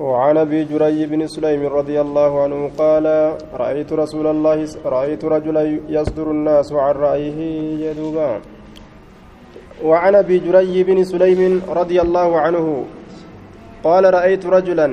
[0.00, 3.06] وعن أبي جري بن سليم رضي الله عنه قال
[3.54, 7.38] رأيت رسول الله رأيت رجلا يصدر الناس عن رأيه
[7.86, 8.40] يدوبا
[9.84, 12.84] وعن أبي جري بن سليم رضي الله عنه
[13.84, 14.88] قال رأيت رجلا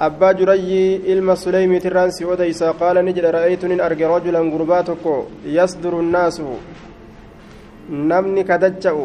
[0.00, 5.04] أبا جري إلما سليم ترانسي وديسا قال نجد رأيت إن أرجع رجلا غرباتك
[5.46, 6.42] يصدر الناس
[7.90, 8.96] نمني كدجأ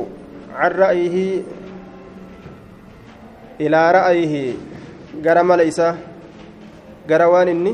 [0.59, 1.41] عن رأيه
[3.59, 4.57] ilaa ra'ayihi
[5.21, 5.95] gara mala isaa
[7.07, 7.73] gara waan inni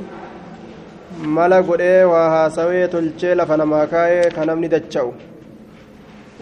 [1.36, 5.14] mala godhee waa haasawee tolchee lafa namaa kaayee ka namni dacha'u.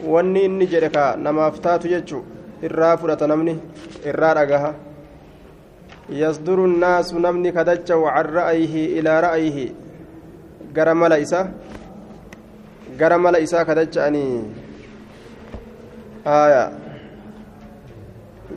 [0.08, 2.24] Wanni inni jedhe ka namaaf taatu jechu
[2.64, 3.60] irraa fudhata namni
[4.06, 4.74] irraa dhagaha.
[6.10, 9.66] Yasduru naasu namni ka dacha'u can ra'ayihi ilaa ra'ayihi
[10.74, 11.48] gara mala isa
[12.98, 14.42] gara mala isaa ka dacha'anii.
[16.26, 16.87] Aayaa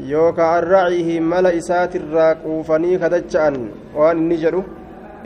[0.08, 3.56] yookaan racihi mala isaatirraa quufanii kadacha'an
[3.94, 4.62] waan inni jedhu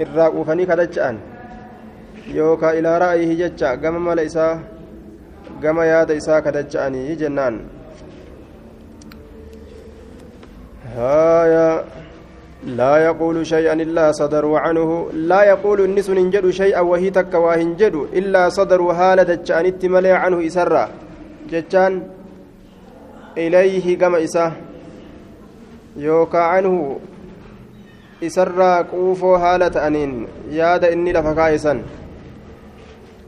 [0.05, 1.19] irraa quufanii kadacha'an
[2.39, 4.55] yookaan ilaa ra'ayihi jecha gama mala isaa
[5.63, 7.61] gama yaada isaa kadacha'anii jennaan
[10.97, 11.69] haya
[12.65, 18.49] لا يقول شيئا إلا صدروا عنه لا يقول النس ننجد شيئا وهي تك واهنجد إلا
[18.49, 20.85] صدروا هالة جان اتملي عنه إسرا
[21.51, 21.93] جتان
[23.39, 24.53] إليه كما إسا.
[25.97, 26.99] يوكا عنه
[28.27, 30.27] إسرا قوفو هالة أنين.
[30.51, 31.75] ياد إني لفكايسا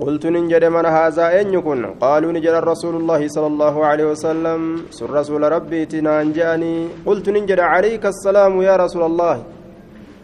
[0.00, 4.60] قلت ننجد من هذا أن يكون؟ قالوا نجد رسول الله صلى الله عليه وسلم.
[4.90, 6.74] سر رسول ربي تنانجاني
[7.06, 9.36] قلت ننجد عليك السلام يا رسول الله.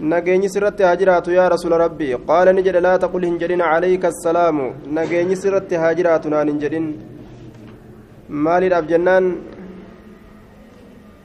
[0.01, 2.15] نجيني سرت هاجرات يا رسول ربي.
[2.15, 4.57] قال نجد لا تقل هنجدين عليك السلام.
[4.97, 6.87] نجيني سرت هاجرات نانجدين
[8.45, 9.25] مال الأبجنان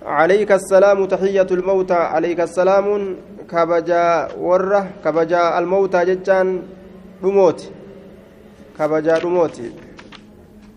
[0.07, 2.87] عليك السلام تحية الموتى عليك السلام
[3.51, 4.05] كبجا
[4.39, 6.47] ورة كبجا الموتى جتان
[8.77, 9.71] kabajaa dhumooti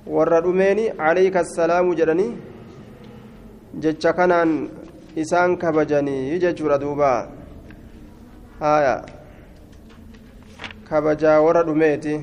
[0.06, 2.32] warra dhumeeni calayka assalaamu jedhanii
[3.84, 4.54] jecha kanaan
[5.22, 7.10] isaan kabajanii jechuudha duuba
[8.60, 8.94] haya
[10.88, 12.14] kabajaa warra dhumeeti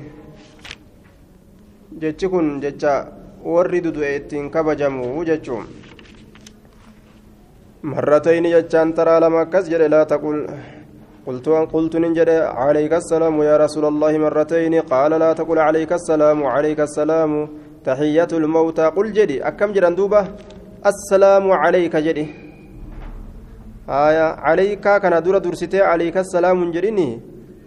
[2.04, 2.94] jechi kun jecha
[3.54, 5.77] warri dudu'e ittiin kabajamu jechuun
[7.82, 10.48] jechaan taraa lama akkas jedhe laa taqul
[11.28, 14.74] قلت قلت ننجد عليك السلام يا رسول الله مرتين.
[14.88, 17.32] قال لا تقل عليك السلام عليك السلام.
[17.84, 18.86] تحية الموتى.
[18.96, 20.24] قل جدي أكم جران دوبة؟
[20.86, 22.26] السلام عليك جدي.
[23.88, 27.20] آية عليك كان دور درستي عليك السلام جريني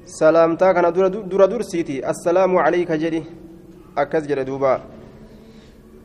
[0.05, 2.01] سلامتا كان دور دور درسيتي.
[2.09, 3.21] السلام عليك جدي.
[3.97, 5.00] أكز جرى دوبة.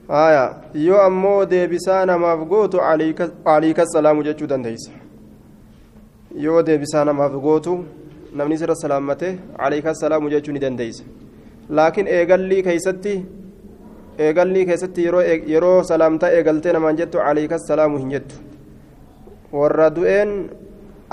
[0.10, 0.46] آية
[0.76, 4.92] يو أمو دي بسانا مافقوت عليك عليك السلام جدو دنديس
[6.44, 7.74] yoo deebisaa namaaf gootu
[8.40, 9.28] namni sirra salaammate
[9.66, 11.04] alayka salaamu jechuu ni dandeeysa
[11.78, 13.16] laakiin eegallii keeysatti
[14.28, 15.24] eegallii keessatti yeroo
[15.54, 18.36] yeroo salaamtaa eegaltee namaan jettu alayka salaamu hin jettu
[19.60, 20.34] warra du'een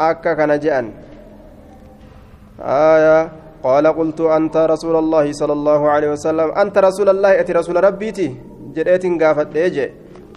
[0.08, 0.94] akka kana je'an
[2.58, 3.18] آية
[3.62, 8.28] قال قلت أنت رسول الله صلى الله عليه وسلم أنت رسول الله أتي رسول ربيتي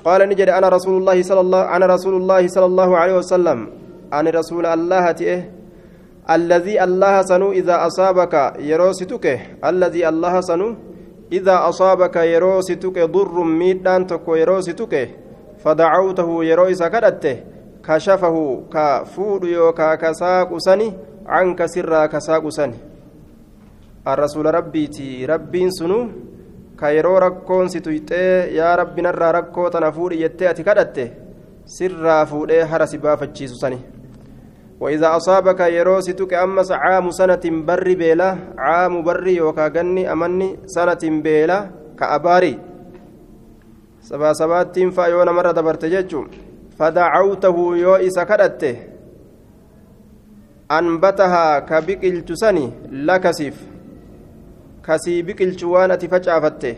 [0.07, 3.59] قال نجد أنا رسول الله صلى الله أنا رسول الله صلى الله عليه وسلم
[4.11, 5.43] ani rasuula allahati eh?
[6.27, 9.27] الذي الله سنو إذا أصابك يروستك
[9.63, 10.69] الذي الله سنو
[11.33, 14.95] إذا أصابك يروستك ضر ميدان تكو يروستك
[15.63, 17.37] فدعوته يرويس كدته
[17.87, 18.37] كشفه
[18.75, 20.89] كفود يوكا كساق سني
[21.27, 22.79] عنك سرا كساق سني
[24.09, 26.01] الرسول ربيتي ربين سنو
[26.81, 31.09] كيرو ركون ستويتي يا ربي نرى ركو تنفور يتي كدته
[31.67, 33.81] سرا فودي هرس بافتشيس سني
[34.81, 41.59] وإذا أصابك يروستك أمس عام سنة بر بيلا عام بر وكاغني أمني سنة بيلا
[41.99, 42.59] كأباري
[44.01, 45.85] سبا سبات فايون مرة دبرت
[46.79, 48.77] فدعوته يو إسا كدته
[50.71, 53.76] أنبتها كبقل تسني لكسيف
[54.87, 56.75] كسي بقل وأنا تفجأفته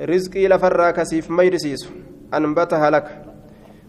[0.00, 1.88] رزقي لفرا كسيف ميرسيس
[2.34, 3.22] أنبتها لك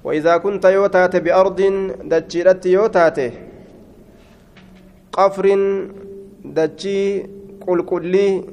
[0.04, 1.60] وإذا كنت يوتات بأرض
[2.04, 3.20] دجيرت يوتات
[5.14, 5.46] قفر
[6.46, 7.26] دجي
[7.68, 8.44] قل قلي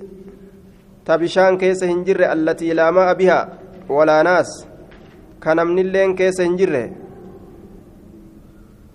[1.06, 3.58] تبشان كيس هنجر التي لا ماء بها
[3.88, 4.66] ولا ناس
[5.42, 6.90] كان من اللين كيس هنجر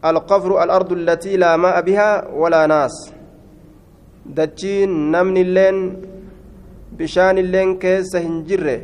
[0.06, 3.21] القفر الأرض التي لا ماء بها ولا ناس
[4.26, 5.78] دجي نمن اللين
[6.98, 8.82] بشان اللين كيس هنجر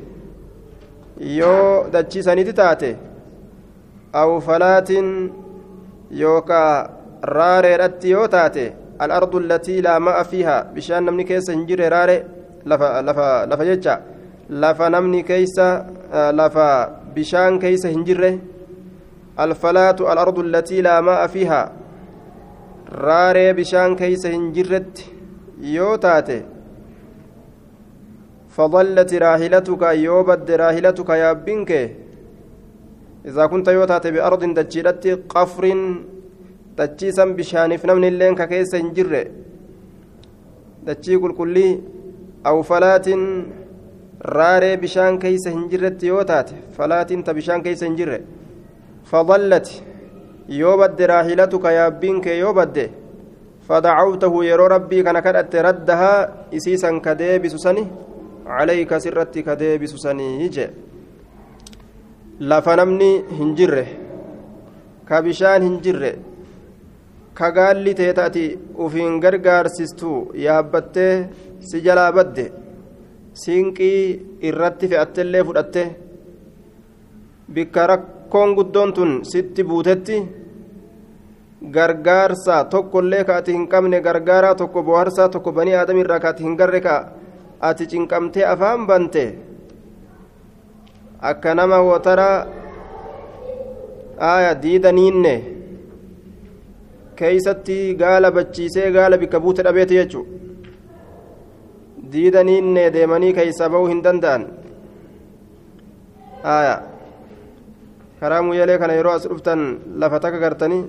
[1.18, 2.96] يو دجي سنتي تاتي
[4.14, 5.08] aw falaatin
[6.12, 6.90] yookaa
[7.38, 8.64] raareedhatti yoo taate
[9.00, 12.18] al'ardu allatii laa ma'a fiihaa bishaan namni keessa hin jirre raare
[12.66, 13.96] lafa lafa lafa jecha
[14.64, 15.68] lafa namni keeysa
[16.40, 16.68] lafa
[17.16, 18.32] bishaan keeysa hin jirre
[19.46, 21.66] alfalaatu al'ardu allatii laa ma'a fiihaa
[23.06, 25.12] raaree bishaan keeysa hin jirretti
[25.62, 26.58] yoo taate
[28.58, 31.72] فضلت راحلتك يوبد راحلتك يا بنك
[33.26, 35.64] إذا كنت يوتات بأرض دجيلت قفر
[36.78, 39.14] دجيسا بشانف نمن اللين ككيس جر
[40.88, 41.68] دجي كل كلي
[42.46, 43.08] أو فلات
[44.26, 48.22] راري بشان كيس هنجرت يوتات فلات تبشان كيس هنجر
[49.12, 49.68] فضلت
[50.50, 52.78] يوبد راحلتك يا بنك يوبد
[53.69, 56.13] فدعوته يرو ربي كان كدت ردها
[56.57, 57.87] إسيسا كديبس سني
[58.47, 60.67] عليك سرتي كديبس سني يجي
[62.41, 63.85] lafa namni hin jirre
[65.09, 66.13] ka bishaan hin jirre
[67.39, 68.45] ka gaalli teeta ati
[68.85, 70.11] ufiin gargaarsistu
[70.45, 71.13] yaabbattee
[71.69, 72.45] si jalaa badde
[73.43, 74.01] siinqii
[74.49, 75.83] irratti fe'attellee fudhatte
[77.55, 80.17] bikka rakkoon guddoon tun sitti buutetti
[81.62, 86.56] gargaarsa tokkollee ka ati hin qabne gargaaraa tokko bohaarsaa tokko banii aadamirraa ka ati hin
[86.58, 86.96] garre ka
[87.60, 89.24] ati cinqamtee afaan bante
[91.22, 92.30] akka nama wotara
[94.20, 95.34] aya diidaniinne
[97.16, 100.22] keeysatti gaala bachiisee gaala bikka buute dhabeete jechu
[102.12, 104.46] diidaniinne deemanii keeysaa ba'uu hin danda'an
[106.44, 106.78] aya
[108.20, 109.68] karaa muyyalee kana yeroo as dhuftan
[110.04, 110.84] lafa takka gartanii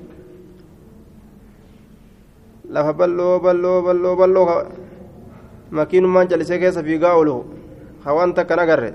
[2.76, 4.46] lafa balloo balloo balloo balloo
[5.70, 7.36] makiinummaan jallisee keessa fiigaa oolu
[8.04, 8.90] hawaan takka nagarre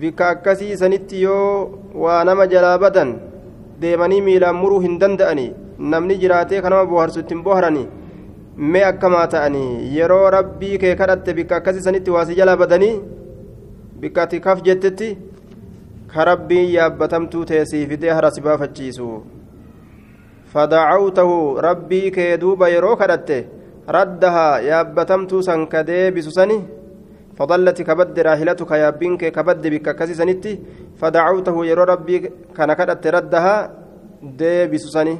[0.00, 3.14] bikka akkasii sanitti yoo waa nama jalaa badan
[3.80, 5.48] deemanii miilaan muruu hin danda'anii
[5.94, 7.88] namni jiraatee kanama bohaarsu ittiin boharanii
[8.74, 12.94] mee akkamaa ta'anii yeroo rabbii kee kadhatte bikka akkasii sanitti waa si jalaa badanii
[14.00, 15.10] bikka ati kaf jettetti
[16.14, 19.08] ka rabbiin yaabbatamtuu teessii fidee hara si baafachiisu
[22.42, 23.38] duuba yeroo kadhatte
[23.96, 26.58] raddahaa yaabbatamtuu san ka deebisu sani
[27.40, 30.58] فضلت كبد راحلتك يا بنك كبد بك كسيسنتي
[31.00, 32.16] فدعوته يرى ربي
[32.56, 33.56] كان كدت ردها
[34.22, 35.14] ديبسسني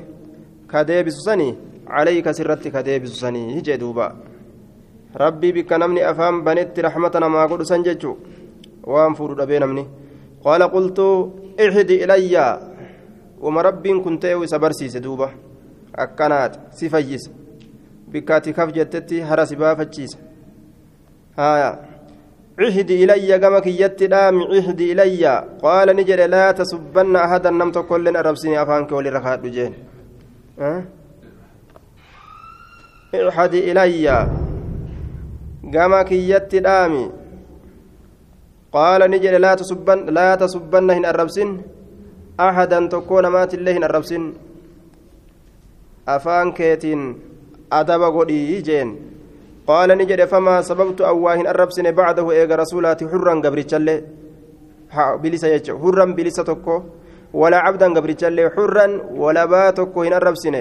[0.73, 1.49] كديبسسني
[1.89, 4.07] عليك سرت كديبسسني هجي دوبا.
[5.17, 8.13] ربي بك نمني أفهم بنت رحمتنا ما قل سنججو
[8.85, 9.85] وان فرد بينمني.
[10.45, 11.01] قال قلت
[11.61, 12.37] احد إلي
[13.41, 15.29] وما ربي كنت سبرسيس دوبا
[15.97, 17.31] أكنات سفيس
[18.09, 20.19] بكاتي كف جتتي هرس بافتشيس
[21.39, 21.71] هايا
[22.61, 25.25] عهد إلي كما كيت دام عهد إلي.
[25.63, 27.51] قال نجد لا تسبن أحدا.
[27.51, 29.73] نم تقول لنا ربسني أفانك ولي رخات بجين.
[30.59, 30.85] أه؟
[33.15, 34.07] عهد إلي.
[35.73, 37.11] كما كيت دامي
[38.73, 41.05] قال نجد لا تسبن لا تسبن هن
[42.41, 44.33] الربسن أحدا تكون مات الله هن الربسن
[46.09, 47.01] أفانك يتين
[47.73, 48.89] أدب قدي جين.
[49.67, 53.97] قال نجد فما سببت أواهن الربسن بعده إيغا رسولاتي حرا قبرتشالي
[55.23, 55.79] بلسة يجو.
[55.79, 56.77] حرا بلسة تكو.
[57.35, 60.57] ولا عبدا قبرتشالي حرا ولا باتكو هن الربسن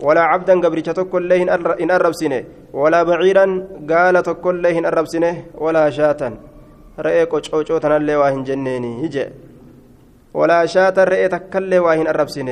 [0.00, 1.36] ولا عبدا قبرتش تكو الله
[1.82, 2.32] هن الربسن
[2.72, 3.46] ولا بعيرا
[3.90, 5.24] قال تكو الله هن الربسن
[5.58, 6.28] ولا شاتا
[6.98, 9.53] رأيك وچوچو تنالي واهن جنيني هجي.
[10.34, 12.48] ولا شاتا رأي تكالي واهن الربسن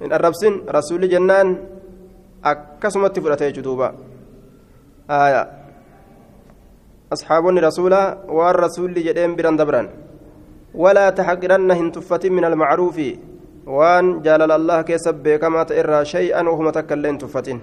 [0.00, 1.48] هن الربسن رسول جنان
[2.46, 3.88] akkasumatti fudhate jechuudha
[5.08, 5.42] aya
[7.10, 9.88] asxaabonni rasuulaa waan rasuulli jedheen biran dabran
[10.74, 13.08] walaa taxaqiranna hin tuffatin min almacruufi
[13.78, 17.60] waan jaalala allah keessa beekamaa ta'e irraa shay'an ohuma takka illee hin tuffatin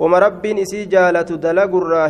[0.00, 2.08] wama rabbiin isii jaalatu dalagurraa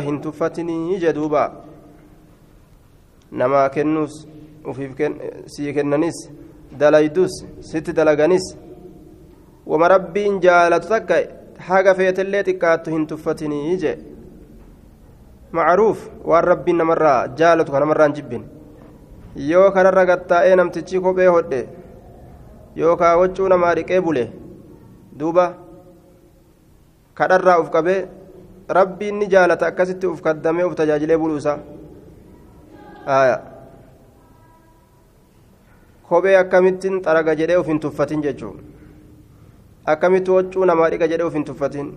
[4.63, 4.95] hin ufiif
[5.47, 6.29] sii kennanis
[6.79, 8.55] dalaydus sitti dalaganis.
[9.65, 11.15] Wama rabbiin jaalatu takka
[11.67, 13.97] haga feetellee xiqqaattu hin tuffatinii jee.
[15.51, 18.43] Macruuf waan rabbiin namarraa jaalatu kanamarraan jibbin.
[19.35, 21.67] Yoo kanarra gattaa'ee namtichi kophee hodhe
[22.75, 24.23] yookaa waccuu namaa dhiqee bule
[25.19, 25.45] duuba
[27.13, 27.99] kadharraa uf qabee
[28.69, 31.57] rabbiin ni jaalata akkasitti uf kaddamee uf tajaajilee buluusa
[36.11, 38.61] kophee akkamittiin xaraga jedhee uf hin tuffatin jechuudha
[39.93, 41.91] akkamitti waccuu namaa dhiqa jedhee uf hin tuffatin?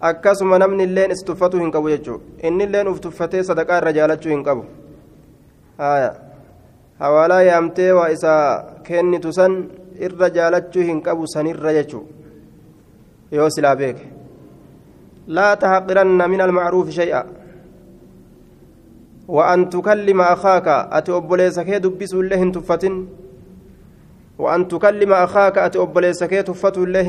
[0.00, 4.30] Akkasuma namni illeen is tuffatuu hin qabu jechuudha inni illeen uf tuffatee sadaqaa irra jaalachuu
[4.30, 4.64] hin qabu.
[7.00, 8.44] Hawaalaa yaamtee waa isaa
[8.86, 9.56] kennitu san
[10.08, 12.04] irra jaalachuu hin qabu sanirra jechuu
[13.32, 14.06] yoo silaa beeke.
[15.26, 17.24] Laa tahaqiranna min almacruufi shay'a
[19.28, 23.06] وأن تكلم أخاك أتي أبوليسك دبس الله تفتن؟
[24.38, 27.08] وأن تكلم أخاك أتي أبوليسك تفت الله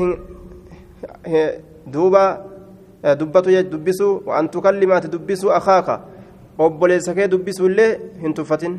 [1.86, 2.24] دوبا
[3.04, 5.88] دبتو دبسو وأن تكلم أتي دبسو أخاك
[6.60, 7.88] أبوليسك دبس الله
[8.36, 8.78] تفتن؟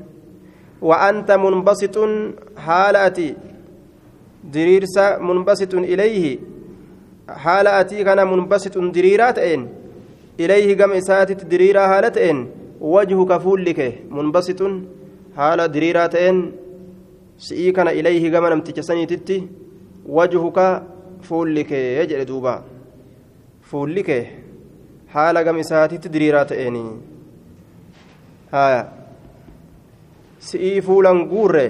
[0.82, 1.96] وأنت منبسط
[2.58, 3.36] حالتي
[5.22, 6.40] munbasitun ilayhi
[7.28, 9.68] haala atii kana munbasitun diriiraa ta'een
[10.38, 12.48] ilayhi gama isaatitti diriiraa haala ta'een
[13.80, 14.74] kee munbasitun
[15.36, 16.40] haala diriiraa ta'een
[17.48, 19.38] si'ii kana ilayhi gama namticha saniititti
[20.18, 20.66] wajhuka
[21.28, 22.64] fuulli kee jedhe duuba
[23.70, 24.24] fuulli kee
[25.14, 26.78] haala gama isaatitti diriiraa ta'een
[28.52, 28.82] haya
[30.50, 31.66] si'ii fuulan guurre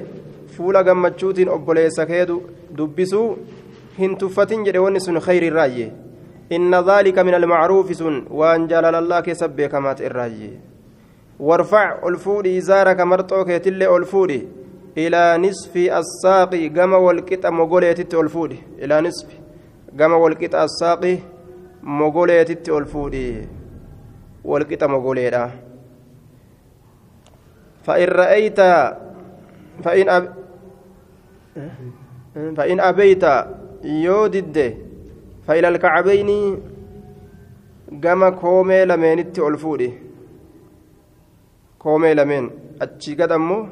[0.56, 2.41] fuula gammachuutiin obboleessa keedu
[2.77, 3.27] dubbisuu
[4.00, 5.91] hin tuffatin jedhe wanni sun khayri irraayye
[6.58, 10.51] inna dhaalika min almacruufi sun waan jaalalallaa keessa beekamaat irraayye
[11.50, 14.39] warfac ol fuudhi izaaraka marxoo keetillee ol fuudhi
[14.95, 19.41] ilaa nisfi assaaqi gama walqixa mogoleetitti ol fuudhi ilaa nisfi
[20.00, 21.13] gama walqixa assaaqi
[21.81, 23.25] mogoleetitti ol fuudhi
[24.53, 25.43] walqixa mogoleedha
[27.86, 28.60] فإن رأيت
[29.83, 30.33] فإن أب
[32.55, 33.24] فإن أبيت
[33.83, 34.77] يودد
[35.48, 36.57] فإلى الكعبين
[38.41, 39.89] koomee lameenitti ol fuudhi
[41.83, 42.47] koomee lameen
[42.83, 43.63] achi gad ammoo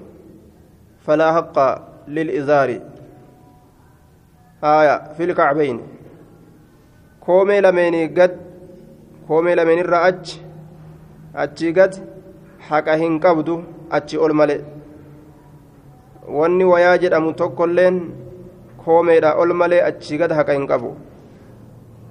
[1.05, 1.65] falaa haqqa
[2.15, 2.77] lilizaari
[4.61, 5.79] haya fil kacbayn.
[7.25, 8.33] Koomee lameenii gad
[9.27, 10.41] koomee lameenirraa achi
[11.43, 11.93] achi gad
[12.69, 13.55] haqa hin qabdu
[13.97, 14.57] achi ol male.
[16.39, 18.01] Wanni wayaa jedhamu tokkolleen
[18.85, 20.95] koomeedha ol malee achi gad haqa hin qabu.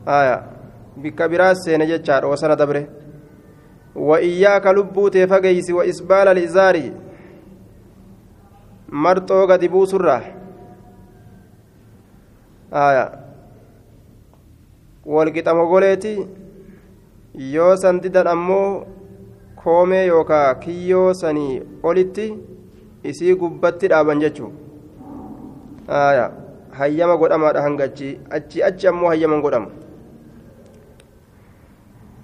[0.06, 0.36] Haya
[1.02, 2.82] bikka biraas seene jechaadha wasana dabre
[3.97, 6.91] وإياك لبوتي فقيس وإسبال الإزار
[8.89, 10.21] مرتو قد بوسرة
[12.73, 13.05] آية
[15.05, 16.27] والقطم قوليتي
[17.33, 18.85] yoo san didan ammoo
[19.63, 22.25] koomee yookaa kiyyoo sanii olitti
[23.03, 24.51] isii gubbatti dhaaban jechuu
[25.87, 26.31] aya
[26.77, 29.71] hayyama godhamaadha hanga achi achi achi ammoo hayyaman godhama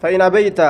[0.02, 0.62] فإن أبيت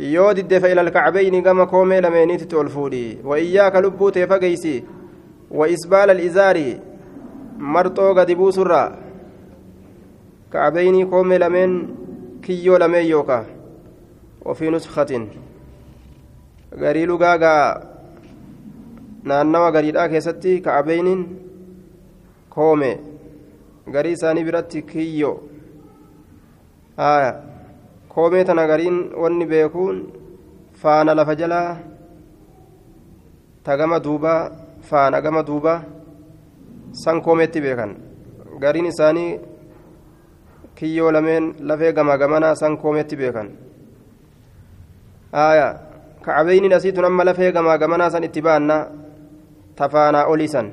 [0.00, 4.84] yoo didde فإلى الكعبين كما كومي لمينيت تولفودي وإياك لبوت فقيسي
[5.50, 6.78] وإسبال الإزار
[7.58, 8.98] مرتو قد بوسرا
[10.52, 11.88] كعبين كومي لمن
[12.42, 13.46] كيو لمن يوكا
[14.44, 15.26] وفي نسخة
[16.74, 17.90] غريلو غاغا
[19.24, 21.22] naannawa gariidhaa keessatti ka'abeyniin
[22.54, 22.90] koome
[23.92, 25.32] garii isaanii biratti kiyyo
[26.96, 27.32] haya
[28.14, 29.96] koomee tana gariin wanni beekuun
[30.82, 31.76] faana lafa jalaa
[33.64, 34.50] ta gama duubaa
[34.90, 35.78] faana gama duubaa
[37.02, 37.92] san koomeetti beekan
[38.62, 39.40] gariin isaanii
[40.74, 43.48] kiyyoo lameen lafee gama gamanaa san koomeetti beekan
[45.32, 45.68] haya
[46.24, 48.84] ka'abeyniin asiitun amma lafee gama gamanaa san itti baannaa
[49.76, 50.68] tafaanaa olisan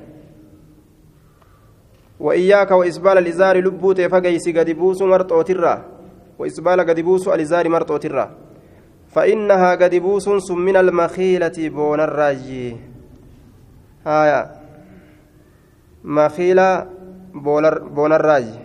[2.19, 5.96] وإياك وإسبال الإزار لبوت فقيس قد بوس مرطو ترى
[6.39, 8.29] وإسبال قد بوس الإزار مرطو ترى.
[9.09, 12.77] فإنها قد بوس من المخيلة بون الراجي.
[14.05, 14.51] هايا
[16.03, 16.87] مخيلة
[17.95, 18.59] بون الراجي.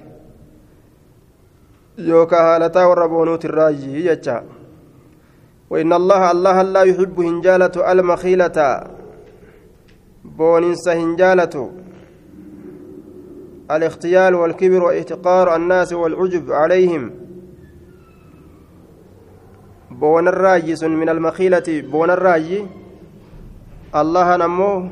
[1.98, 4.44] يوكا هالتا وربونوت الراجي يجا
[5.70, 8.84] وإن الله الله لا يحب هنجالة المخيلة.
[10.24, 11.72] بوننسا هنجالة.
[13.70, 17.21] الاختيال والكبر واحتقار الناس والعجب عليهم.
[20.02, 22.66] بون الراجس من المخيلة بون الراجي
[23.94, 24.88] الله نمو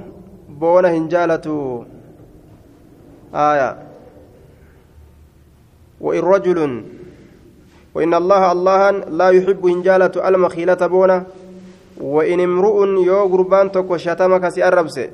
[0.49, 1.47] بون هنجالة
[3.35, 3.71] آية.
[6.01, 6.59] وإن رجل
[7.95, 11.19] وإن الله الله لا يحب هنجالة المخيلة بونه
[12.01, 12.79] وإن امرؤ
[13.11, 15.11] يو قربان تكو شتمك سي أربسي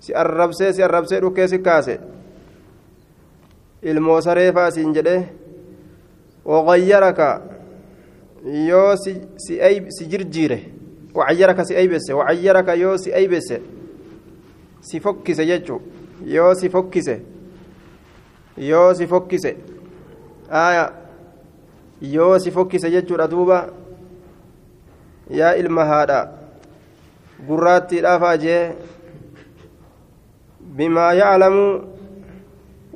[0.00, 1.98] سي أربسي سي أربسي روكي سي كاسي.
[3.84, 5.28] siin jedhe
[6.44, 7.53] wagayyaraka
[8.44, 10.58] yoo si jirjiire
[11.14, 13.60] wacayyaraka si aybesse wacayyaraka yoo si aybesse
[14.80, 15.80] si fokkise jechu
[16.26, 17.20] yoo si fokkise
[18.58, 19.56] yoo si fokkise
[20.50, 20.92] aya
[22.02, 23.70] yoo si fokkise jechuudha duuba
[25.30, 26.18] yaa ilma haadha
[27.48, 28.72] gurraattiidhaaf ajee
[30.76, 31.84] bimaa yaclamu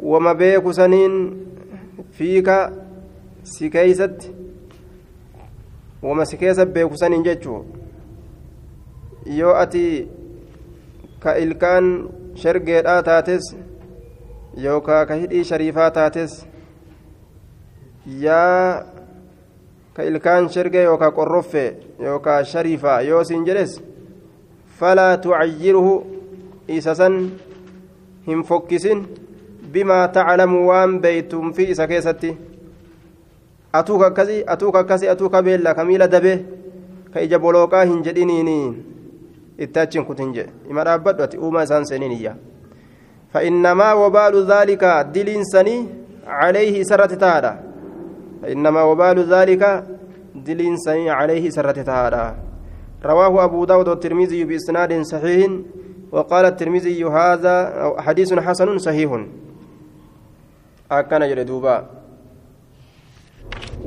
[0.03, 1.15] wama beeku saniin
[2.11, 2.73] fiika
[3.43, 4.31] si keeysatti
[6.03, 7.65] wama si keessa beeku saniin jechuu
[9.39, 10.09] yoo ati
[11.23, 11.87] ka ilkaan
[12.35, 13.57] shergeedhaa taates
[14.65, 16.47] yookaa ka hidhii shariifaa taates
[18.07, 18.85] yaa
[19.95, 21.65] ka ilkaan shergee yookaa qorroffe
[22.01, 23.83] yookaa shariifaa yoo siin jedhes
[24.81, 25.95] falaa tucayyirhu
[26.69, 27.17] isa san
[28.27, 29.03] hin fokkisin
[29.73, 32.37] bimaa taclamu waan beeytum fi isa keessatti
[33.73, 36.45] atuuka akkasi atuuka akkasi atuuka beella ka miila dabe
[37.15, 38.59] ka ija bolooqaa hin jedhiniini
[39.59, 42.37] itti achiin kutin jedhe ima dhaabbadhu ati uumaa isaan seeniin iyya
[43.33, 44.85] فإنما وبال ذلك
[45.15, 45.87] دلين سني
[46.27, 47.61] عليه سرت تادا
[48.43, 49.85] فإنما وبال ذلك
[50.35, 52.37] دلين سني عليه سرت تادا
[53.05, 55.51] رواه أبو داود والترمذي بإسناد صحيح
[56.13, 57.57] وقال الترمذي هذا
[57.99, 59.11] حديث حسن صحيح
[60.91, 61.23] أكن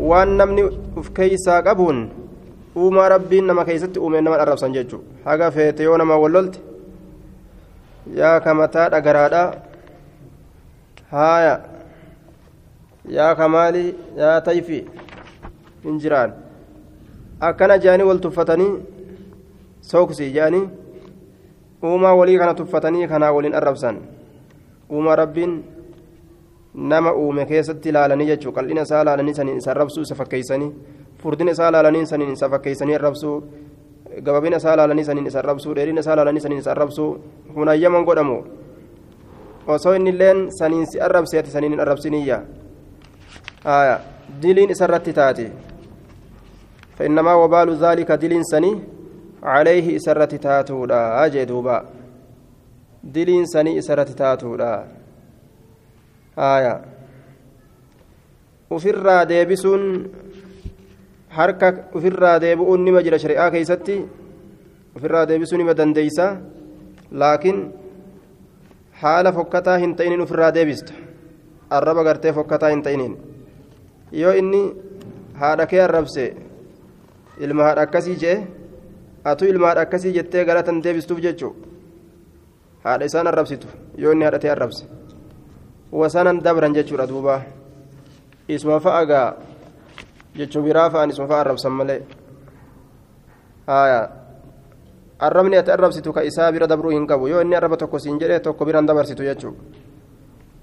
[0.10, 0.64] waan namni
[1.00, 2.00] uf keeysaa qabuun
[2.84, 6.60] uumaa rabbiin nama keeysatti uume nama dharrabsan jechu haga feete yoo nama wallolte
[8.20, 9.42] yaa ka mataa dhagaraadha
[11.12, 11.56] haaya
[13.18, 13.84] yaa ka maali
[14.22, 14.80] yaa tayfi
[15.84, 16.32] hin jiraan
[17.50, 18.72] akkana jaanii wal tuffatanii
[19.92, 20.64] sooksii jaanii
[21.84, 23.98] uumaa walii kana tuffatanii kanaa waliin arrabsan
[24.92, 25.54] uumaa rabbiin
[26.74, 30.72] nama uume keessatti ilaalanii jechuun qal'ina isaa ilaalanii saniin isa arrabsuu isa fakkeeysanii
[31.24, 33.36] furdina isaa ilaalanii saniin isa fakkeeysanii arrabsuu
[34.24, 37.10] gababina isaa ilaalanii saniin isa arrabsuu dheerina isaa ilaalanii saniin isa arrabsuu
[37.56, 38.44] hunayyaman godhamu
[39.68, 42.42] osoo inni illeen saniin si arrabse ati saniin hin arrabsiniyya
[44.42, 45.52] diliin isarratti taate
[47.02, 48.80] فإنما وبال ذلك دلين سني
[49.44, 51.86] عليه إسرة تاتودا أجدوبا
[53.04, 55.01] دلين سني إسرة تاتودا
[56.36, 56.74] haaya
[58.70, 59.84] ofirraa deebisuun
[61.30, 63.96] harka ofirraa deebi'uun nima jira shari'aa keessatti.
[64.96, 66.26] Ofirraa deebisuu nima dandeeysa.
[67.12, 67.60] Laakiin
[69.02, 70.94] haala fokkataa hin ta'iniin ofirraa deebista.
[71.70, 73.18] Arraba gartee fokkataa hin ta'iniin.
[74.12, 74.62] Yoo inni
[75.34, 76.36] haadha kee arrabse
[77.40, 78.38] ilma haadha akkasii jee
[79.24, 81.68] atuu ilma haadha akkasii jettee galatan deebistuuf jechuudha
[82.84, 83.68] haadha isaan arrabsitu.
[83.98, 84.86] Yoo inni haadha ta'e arrabse.
[88.80, 89.36] Fa'a gaa
[90.36, 92.02] jechuu biraa fa'an isuma fa'a arrabsan malee
[95.20, 98.40] arrabni ati arrabsitu ka isaa bira dabruu hin qabu yoo inni arraba tokko siin jedhe
[98.40, 99.54] tokko biraan dabarsitu jechuu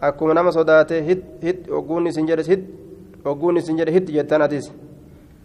[0.00, 2.64] akkuma nama sodaate hit hit ogguunni siin jedhe hit
[3.24, 4.72] ogguunni siin jedhe hit jettaan atis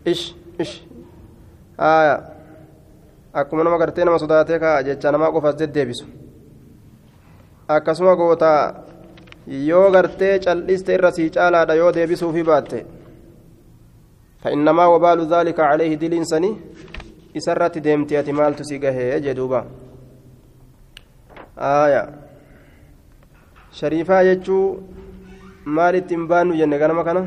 [0.06, 0.82] ish ish
[3.34, 6.06] akkuma nama gartee nama sodaatee ka jecha namaa qofaas deddeebisu
[7.67, 8.74] akkasuma gootaa
[9.48, 12.86] yoo gartee cal'iste irra sii caalaadha yoo deebisuufi baatte
[14.44, 16.52] فإنما وبال ذلك عليه دلين سني
[17.38, 19.62] إسرت ديمتي أتمال تسيقه جدوبا
[21.58, 22.04] آية
[23.72, 24.60] شريفة يجو
[25.66, 27.24] maal ittiin baannu jenne ganama kana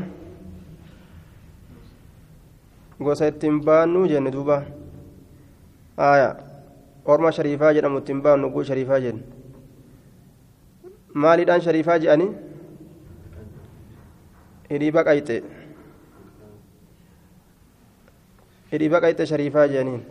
[3.01, 4.61] gosa ittiin baannu jenne duuba
[5.97, 6.35] aya
[7.05, 9.23] orma shariifaa jedhamu ittiin baannu guu shariifaa jenne
[11.23, 12.27] maaliidhaan shariifaa jedhani
[14.71, 15.37] hidhii baqayxe
[18.71, 20.01] hidhii baqayxe shariifaa jedhaniin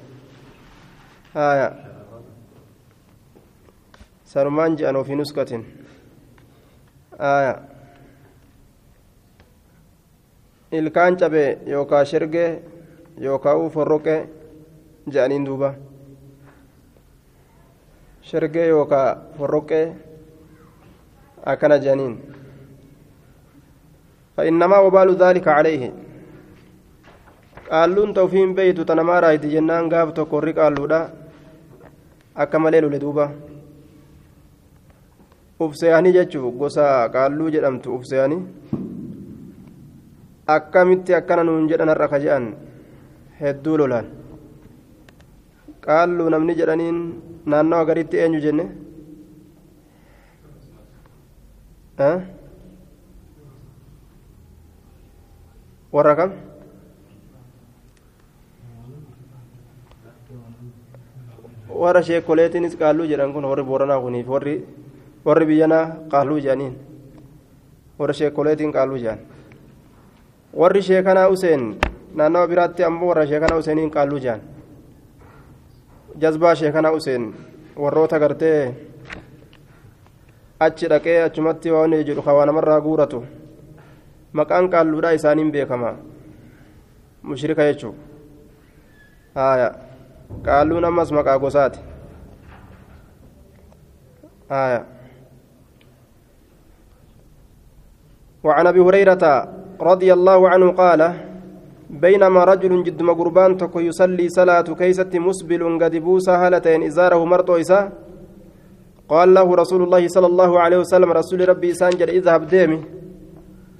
[1.48, 1.68] aya
[4.32, 5.62] sanumaan jedhan ofii nuskatin
[7.32, 7.52] aya
[10.80, 12.50] ilkaan cabe yookaa shergee
[13.28, 14.18] yookaa forroqee
[15.12, 15.70] jedhaniin duuba
[18.30, 19.84] shergee yookaa forroqee
[21.52, 22.16] akkana jedhaniin
[24.36, 25.92] فإنما وبال ذلك عليه
[28.14, 30.98] tawfiin beeytu tanamaa raayiti jennaan gaaf tokko warri qaalluudha
[32.42, 33.24] akka malee lole duuba
[35.60, 38.42] ufseeyanii jechuu gosa qaalluu jedhamtu ufseeyanii
[40.56, 42.46] akkamitti akkana nuun jedhan har'a ka je'an
[43.40, 44.06] hedduu lolaan
[45.86, 46.98] qaalluu namni jedhaniin
[47.46, 47.88] naannawa
[55.94, 56.30] warra kam
[61.68, 64.54] warra sheekoleetiinis qaalluu jedhan kun warri booranaa kuniif warri
[65.26, 66.74] warri biyyanaa qaalluu jedhaniin
[67.98, 69.18] warri sheekoleetiin qaalluu jedhan
[70.60, 71.76] warri sheekanaa useen
[72.14, 74.40] naannawa biraatti ammoo warra sheekanaa useeniin qaalluu jedhan
[76.20, 77.34] jazbaa sheekana useen
[77.76, 78.60] warroota gartee
[80.60, 83.24] achi dhaqee achumatti waan jedhu kawaa namarraa guuratu
[84.32, 85.94] maqaan qaalluudhaa isaaniin beekama
[87.22, 87.94] mushrika jechuu
[89.34, 89.70] haya
[90.48, 91.80] qaalluun ammas maqaa gosaati
[94.48, 94.84] haya
[98.46, 99.24] وعن ابي هريره
[99.80, 101.00] رضي الله عنه قال
[101.90, 108.05] بينما رجل جد مقربان تكو يصلي صلاة كيسة مسبل قد بوسى هالتين إزاره مرطو إسا
[109.08, 112.80] قال له رسول الله صلى الله عليه وسلم رسول ربي سانجر اذهب ديمي.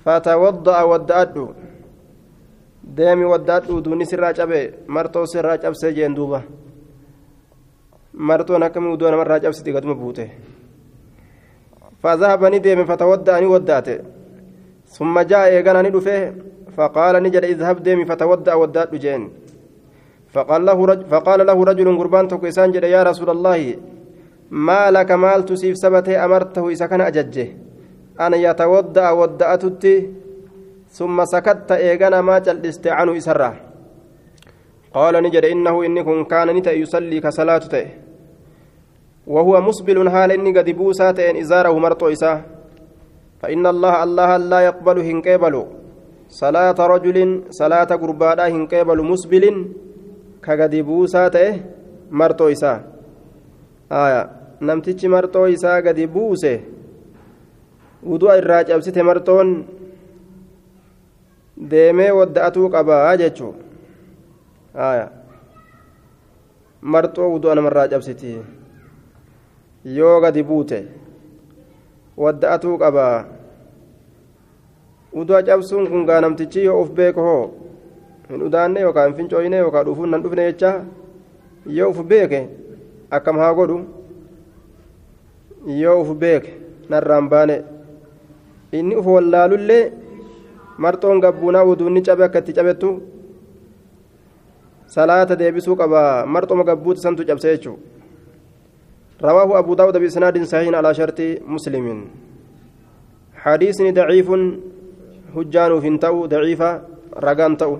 [0.05, 1.47] فتوضأ ودأدو
[2.85, 6.41] ديمي ودأدو دوني سرا جبه مرطو سرا جب سجين دوبا.
[8.15, 10.29] مرطو نكمي ودون مرا جب سيدي قد مبوته
[12.03, 13.99] فذهب نديمي فتودأ ني ودأته
[14.87, 16.19] ثم جاء إيقانا ندفه
[16.77, 19.23] فقال نجد اذهب ديمي فتودأ ودأت جين.
[20.37, 23.61] فقال له رجل, فقال له رجل قربان تكيسان يا رسول الله
[24.51, 27.49] ما لك مال تسيف سبته أمرته إذا كان أججه
[28.21, 29.85] أنا يتودأ ودأتت
[30.91, 33.55] ثم سكت إيقانا ما جلست عنه إسره
[34.95, 37.87] قال نجد إنه إني كن كان نتا يصلي كصلاته
[39.27, 42.41] وهو مسبل حال إني قد بوسات إن إزاره مرطو إساه
[43.41, 45.55] فإن الله الله لا يقبل هنكيبل
[46.29, 47.19] صلاة رجل
[47.51, 49.45] صلاة قربانا هنكيبل مسبل
[50.45, 51.37] كقد بوسات
[52.11, 52.81] مرطو إساه
[53.93, 56.53] آية namtichi marxoo isaa gadi buuse
[58.03, 59.51] wudu'a irraa cabsite marxoon
[61.71, 63.55] deemee wadda'atuu qabaa jechuu.
[64.75, 65.09] Aya.
[66.83, 68.37] Marxoo wudu'a namarraa cabsiti.
[69.85, 70.79] Yoo gadi buute
[72.17, 73.25] wadda'atuu qabaa.
[75.17, 77.45] Wudu'a cabsuun kun gaa namtichi yoo uf beeko hoo
[78.29, 80.73] hin udaanne yookaan fincooyne yookaan dhufuun nan dhufne jecha
[81.77, 82.41] yoo uf beeke
[83.11, 83.79] akkam haa godhu
[85.67, 86.51] yoo uf beeke
[86.89, 87.57] narraan baane
[88.73, 89.93] inni uf wallaalullee
[90.79, 93.03] marxoon gabbuunaa wuduunni cabe akka cabettu
[94.87, 97.79] salaata deebisuu qaba marxoma gabbuuti santu cabse jechuu
[99.25, 102.05] رواه أبو داود بإسناد صحيح على شرط مسلم
[103.37, 104.29] حديث ضعيف
[105.37, 106.71] هجان فنتو ضعيفة
[107.17, 107.77] رقان تو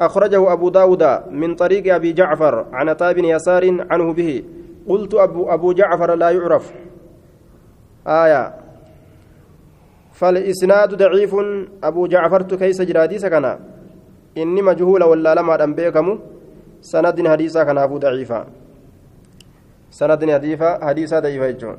[0.00, 4.42] أخرجه أبو داود من طريق أبي جعفر عن عطاء بن يسار عنه به
[4.88, 6.72] قلت أبو, أبو جعفر لا يعرف
[8.06, 8.54] آية.
[10.12, 11.34] فالإسناد ضعيف.
[11.84, 13.58] أبو جعفر كيس جرادي سكنا
[14.38, 16.18] إني مجهول ولا لما أنبيكم
[16.80, 18.46] سند حديثا كان أبو ضعيفا
[19.90, 21.76] سند حديثا حديثا ضعيفا يجون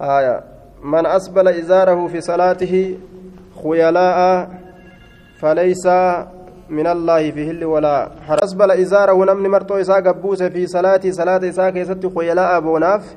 [0.00, 0.44] آية.
[0.84, 2.98] من أسبل إزاره في صلاته
[3.62, 4.50] خيلاء
[5.38, 5.86] فليس
[6.68, 11.48] من الله في هل ولا حرم أسبل إزاره نمن مرتو إساء قبوس في صلاة صلاة
[11.48, 13.16] إساء كيست خيلاء بوناف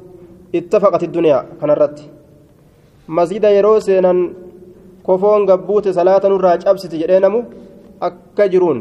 [0.59, 2.09] ittafaqati duniyaa kanarratti
[3.17, 4.19] masjida yeroo seenan
[5.07, 7.39] kofoon gabbuute salaata nurraa cabsiti jedhee namu
[8.07, 8.79] akka jiruun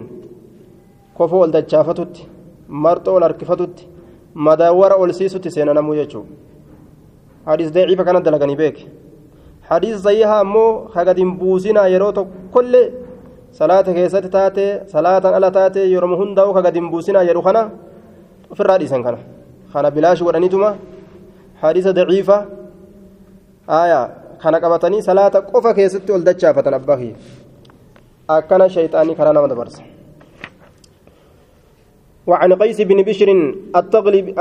[1.17, 2.29] kofoo ol dachaafatutti
[2.85, 3.89] marxoo ol harkifatutti
[4.47, 6.51] madaawwara ol siisutti seena namuu jechuudha.
[7.47, 8.77] حديث ضعيف كانت دلغني بيك
[9.71, 12.11] حديث صحيح امو خغدين بوسنا يرو
[12.55, 12.75] كل
[13.61, 17.63] صلاة كيست تاتي صلاة على تاتي يرم هندو خغدين بوسنا يرو خنا
[18.57, 19.17] في الراديس كان
[21.63, 22.39] حديث ضعيفة.
[23.71, 24.03] آية
[24.43, 27.11] خنا قبطني صلاة قفا كيست ولدتشا فتنبهي
[28.31, 29.77] أكن شيطاني كرانا مدبرس
[32.27, 33.29] وعن قيس بن بشر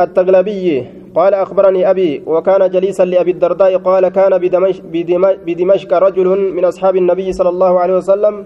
[0.03, 4.33] التغلبي قال أخبرني أبي وكان جليسا لأبي الدرداء قال كان
[5.45, 8.45] بدمشق, رجل من أصحاب النبي صلى الله عليه وسلم.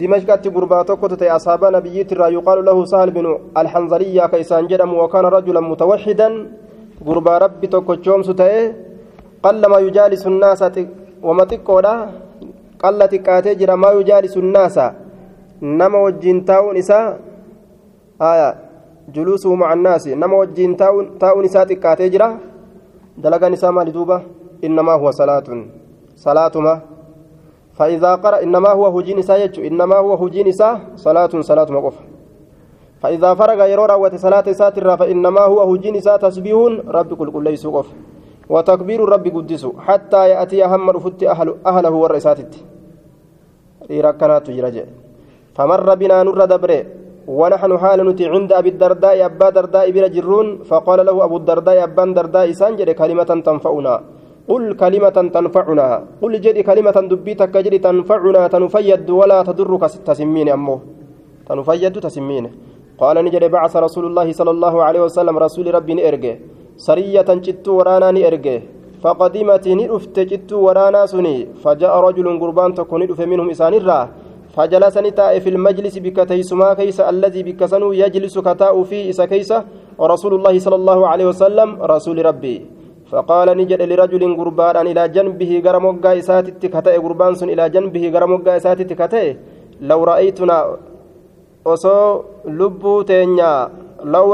[0.00, 6.28] دمشق تقرباتك أصحاب نبي يقال له سهل بن الحنظلية كيسان جرم وكان رجلا متوحدا.
[7.06, 8.74] قربا ربي تكوشوم ستأه
[9.42, 10.60] قل ما يجالس الناس
[11.22, 11.94] وما تقولا
[12.82, 14.76] قل تكاتجر ما يجالس الناس.
[15.62, 17.20] نما وجنتاون إساء
[18.20, 18.50] آية
[19.14, 20.08] جلوسه مع الناس.
[20.08, 22.28] نما وجين تاون تاون ساتي كاتجرا
[23.18, 24.22] دلغا نساء مال دوبا
[24.64, 25.48] إنما هو صلاه
[26.16, 26.80] صلاه ما
[27.76, 31.96] فإذا قرأ إنما هو هجين سايج إنما هو هجين سا صلاه صلاه مقف
[33.06, 36.58] فإذا فرغ يرى راوة صلاة ساتر فإنما هو هجين إساء تسبيح
[36.96, 37.88] رب كل كل ليس قف.
[38.50, 39.64] وتكبير رب قدس.
[39.86, 42.38] حتى يأتي هم رفت أهل أهله والرئيسات
[44.06, 44.84] ركنات جرجع
[45.56, 46.80] فمر بنا نر دبره
[47.38, 50.08] ونحن حال نتي عند أبي الدرداء أبا درداء بلا
[50.70, 53.94] فقال له أبو الدرداء أبا درداء سانجر كلمة تنفعنا.
[54.50, 55.88] قل كلمة تنفعنا.
[56.22, 58.42] قل جدي كلمة دبيتك جدي تنفعنا.
[58.54, 60.78] تنفيد ولا تضرك تسمين أمه
[61.48, 62.46] تنفيد تسمين.
[63.02, 66.34] قال نجد بعث رسول الله صلى الله عليه وسلم رسول ربي نرجع
[66.76, 68.56] سرية جت ورانا نرجع
[69.02, 71.36] فقدمت نرفت جت ورانا سني.
[71.62, 73.00] فجاء رجل قربان تكون
[73.32, 74.08] منهم إسان الراه
[74.56, 79.58] فجلس نتاء في المجلس بكتيسما كيس الذي بكسنو يجلس كتاء فيه إسا كيسة
[80.00, 82.56] ورسول الله صلى الله عليه وسلم رسول ربي.
[83.12, 89.36] فقال نجد لرجل قربان إلى جنبه غرموغا إساتت كتاء قربان إلى جنبه غرموغا إساتت كتاء
[89.80, 90.56] لو رأيتنا
[91.72, 92.24] osoo
[92.58, 93.50] lubbuu teenya
[94.14, 94.26] law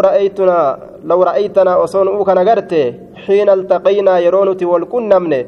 [1.11, 2.81] law ra'aytanaa osoo nu'uu kana garte
[3.25, 5.39] xiina altaqaynaa yeroo nuti wal qunnamne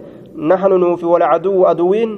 [0.51, 2.12] naxnu nuufi walcaduwu aduwiin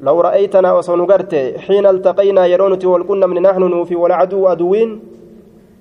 [0.00, 5.00] لو رأيتنا وصون قرتي حين التقينا يرونتي والكنا من نحن نوفي والعدو أدوين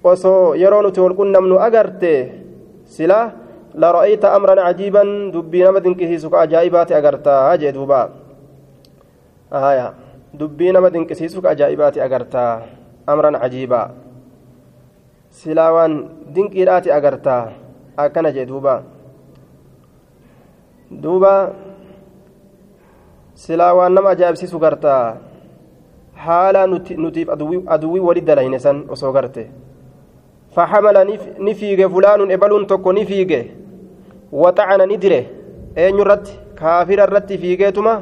[0.04, 2.32] وصو يرونتي والكنا من أقرتي
[2.86, 3.32] سلا
[3.76, 8.10] لرأيت أمرا عجيبا دبي نمد كسيسك أجائبات أقرتا هاجي دوبا
[9.54, 9.94] آية
[10.34, 11.98] دبي نمد كسيسك أجائبات
[13.08, 13.91] أقرتا أمرا عجيبا
[15.32, 17.52] سلاوان دنكيرات أقرتا
[18.00, 18.84] أكنا جي دوبا
[20.91, 21.54] دوبا
[23.36, 25.18] silaa waan nama ajaa'ibsiisu gartaa
[26.13, 27.30] haala nutiif
[27.68, 29.52] aduwwii wali dalayne san osoo garte
[30.56, 31.04] faxamala
[31.39, 33.52] ni fiige fulaanun ebaluun tokko ni fiige
[34.32, 35.30] waxacana ni dire
[35.76, 38.02] eenyurratti kaafira irratti fiigeetuma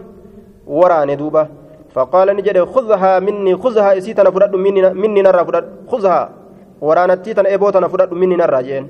[1.95, 6.29] jedhe khudhaa minni khudhaa isii tana fudhadhu minni narraa fudhadhu khudhaa
[6.81, 8.87] waraanattii tana eboo tana fudhadhu minni narraa jeen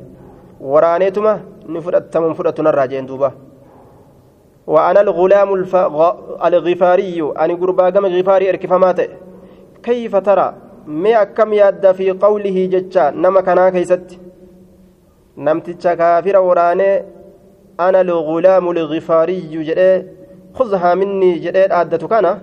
[0.59, 3.31] waraaneetuma ni fudhattaman fudhatu narraa jeen duuba
[4.67, 5.75] وأنا الغلام الف...
[6.45, 8.99] الغفاري أنا قربا قم غفاري إركفمات
[9.83, 10.53] كيف ترى
[10.87, 14.19] ما كم ياد في قوله ججا نما كنا كيست
[15.37, 17.03] نمتج كافر وراني
[17.79, 20.05] أنا الغلام الغفاري جدي
[20.53, 22.39] خذها مني جدي آدة كان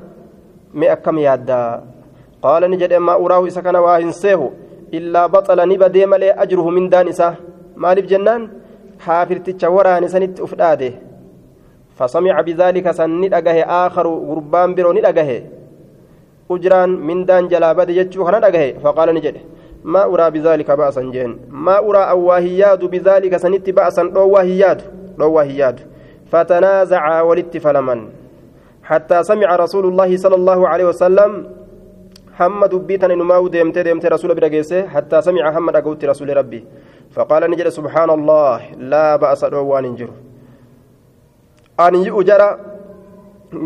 [0.74, 1.50] ما كم ياد
[2.42, 4.50] قال نجد ما أراه سكن واهن سيه
[4.94, 7.35] إلا بطل نبدي ملي أجره من دانسة
[7.76, 8.48] مالف جنان؟
[9.00, 10.92] حافر تتشوراني سنت أفداده
[11.96, 15.42] فسمع بذلك سن ندغه آخر غربان برو ندغه
[16.50, 19.37] أجران من دان جلابة جتشو خنا ندغه فقال نجد
[19.85, 24.80] ما أرى بذلك بأسا جين ما أرى أواهياد بذلك سنت بأسا أواهياد
[25.20, 25.80] أواهياد
[26.30, 28.19] فتنازع ولت فلمن.
[28.90, 31.31] حتى سمع رسول الله صلى الله عليه وسلم
[32.40, 36.61] هم دبيتن نماو ديمت ديمت رسول برقيسه حتى سمع هم دقوت رسول ربي
[37.14, 38.59] فقال نجد سبحان الله
[38.92, 39.44] لا بأس
[41.81, 42.48] an yi'u jara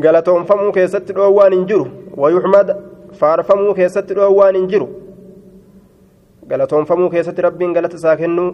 [0.04, 1.86] galatoonfamuu keessatti dhoowwaan hin jiru
[2.22, 2.68] wayuxmad
[3.20, 4.86] faarfamuu keessatti dhoowwaan hin jiru
[6.52, 8.50] galatoonfamuu keessatti rabbiin galata isaa kennuu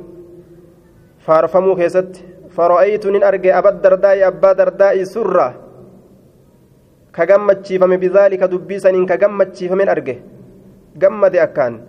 [1.26, 2.24] faarfamuu keessatti
[2.56, 5.46] fara'aytu nin arge abad dardaa'i abbaa dardaa'i surra
[7.20, 10.16] ka gammachiifame bidaalika dubbii saniin ka gammachiifamen arge.
[10.96, 11.80] Gammade akkaan.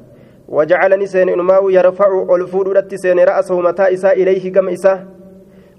[0.51, 5.07] وجعلني سين إنماو يرفع ألفود رتي سين رأسه متى إساء إليه كم إساء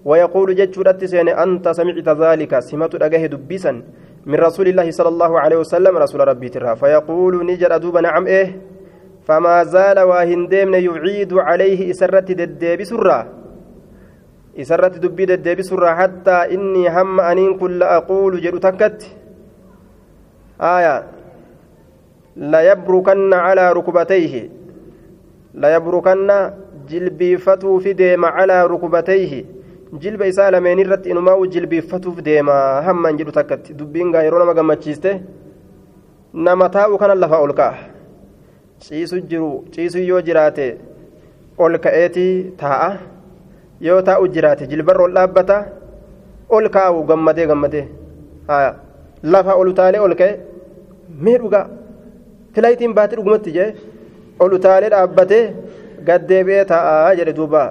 [0.05, 3.83] ويقول جتشورت سين أنت سمعت ذلك سمت أجاه دبيسا
[4.27, 8.49] من رسول الله صلى الله عليه وسلم رسول ربي ترى فيقول نجر دوب نعم إيه
[9.27, 13.19] فما زال واهندمن يعيد عليه إسرة ددب سرة
[14.61, 19.22] إسرة دبي ددب سرة حتى إني هم أنين كل أقول تكت
[20.62, 21.04] آية
[22.36, 24.50] لا يبركن على ركبتيه
[25.54, 26.52] لا يبركن
[26.90, 29.46] جلبيفته في ديم على ركبتيه
[29.94, 32.56] jilba isaa lameen irratti inumaa jilbiiffatuuf deema
[32.88, 35.12] hammaan jedhu takkatti dubbiin gaa yeroo nama gammachiiste
[36.34, 37.78] nama taa'u kana lafa ol ka'a
[38.88, 40.66] ciisu jiru ciisu yoo jiraate
[41.58, 42.90] ol ka'eetii taa'a
[43.88, 45.58] yoo taa'u jiraate jilbarra ol dhaabbata
[46.60, 47.86] ol kaa'u gammadee gammadee
[49.24, 50.34] lafa ol utaalee ol ka'e
[51.25, 51.67] mee dhugaa
[52.55, 53.69] tilaayitiin baatee dhugumatti jee
[54.41, 55.45] ol utaalee dhaabbatee
[56.09, 57.63] gaddeebi'ee taa'a jedhe duuba.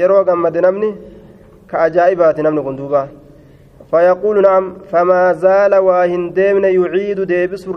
[0.00, 0.92] Yeroo gammade namni.
[1.72, 3.08] كأجائبات نمن كندوبا
[3.90, 7.68] فيقول نعم فما زال واهن ديمن يعيد ديبس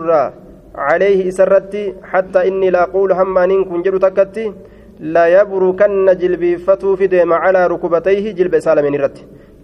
[0.74, 4.52] عليه إسرتي حتى إني لا أقول همانين كنجر تكتي
[5.00, 7.78] لا يبركن جلبي فتو في ديم على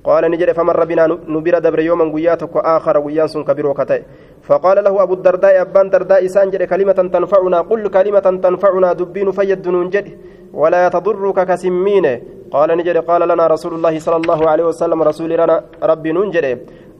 [0.05, 4.03] قال نجد فمر بنا نبر دبر يوما قياتك وآخر قيان سن كبير وكتئ
[4.43, 10.07] فقال له أبو الدرداء أبان درداء سانجد كلمة تنفعنا قل كلمة تنفعنا دبين فيد ننجد
[10.53, 12.07] ولا تضرك كسمين.
[12.51, 16.47] قال نجد قال لنا رسول الله صلى الله عليه وسلم رسول لنا ربي ننجد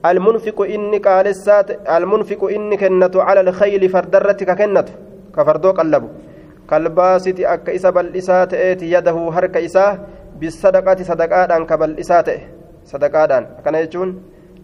[0.05, 4.87] المنفق إنك على السات المنفق إنك كنت على الخيل فردرتك كنت
[5.35, 6.09] كفردو قلبه.
[6.69, 8.53] كالباسط أك إسا بل إسات
[8.95, 9.99] يده هرك إساه
[10.39, 12.29] بالصدقة صدقاء كبل إسات.
[12.91, 14.11] صدقاadhaan akkana jechuun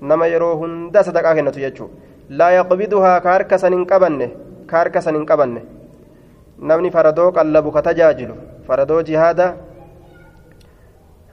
[0.02, 1.92] nama yeroo hunda sadaqaa kennatu jechuun
[2.30, 4.28] laa yaqbiduhaa ka harka san hin qabanne
[4.72, 5.62] ka harka san hin qabanne
[6.72, 8.36] namni faradoo qallabu ka tajaajilu
[8.68, 9.48] faradoo jihaada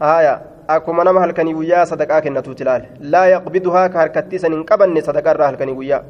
[0.05, 0.35] haaya
[0.77, 5.35] akkuma nama halkanii guyyaa sadaqaa kennatuuti ilaale laa yaqbiduhaa ka harkattii san hin qabanne sadaqaa
[5.37, 6.03] irraa halkanii guyyaa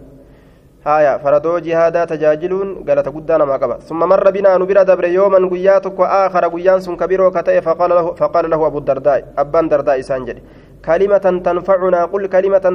[0.87, 5.81] haaya faradoo jihaadaa tajaajiluun galata guddaa namaa qaba summa marra binaa bira dabre yooman guyyaa
[5.87, 10.43] tokko aakhara guyyaan sun kabiroo ka ta'e faqaala lahu abu dardaa abbaan dardaa isaan jedhe
[10.85, 12.67] كلمة تنفعنا قل كلمة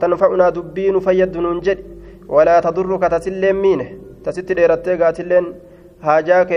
[0.00, 1.78] تنفعنا دبين فيد ننجد
[2.28, 3.88] ولا تضرك تسلم مينه
[4.24, 5.44] تست ديرتي قاتلين
[6.02, 6.52] هاجاك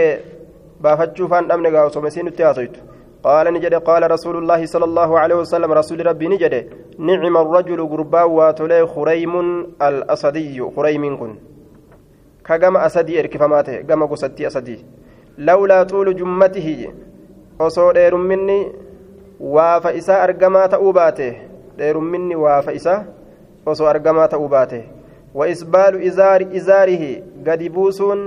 [0.81, 2.75] بافتشو فان أمن قاو سمسين التياسيت
[3.23, 6.53] قال نجد قال رسول الله صلى الله عليه وسلم رسول ربي نجد
[6.99, 9.33] نعم الرجل قربا واتولي خريم
[9.81, 11.35] الأسدي خريم كن.
[12.45, 14.77] كجم أسدي إركفماته جم قصتي أسدي.
[15.37, 16.89] لولا طول جمته
[17.59, 18.71] osoo dheerumminni
[19.39, 21.27] waafa isaa argamaa ta'uu baate
[21.77, 23.03] dheerumminni waafa isaa
[23.65, 24.79] osoo argamaa ta'uu baate
[25.33, 28.23] waisbaalu izaari izaarihi gadi buusuun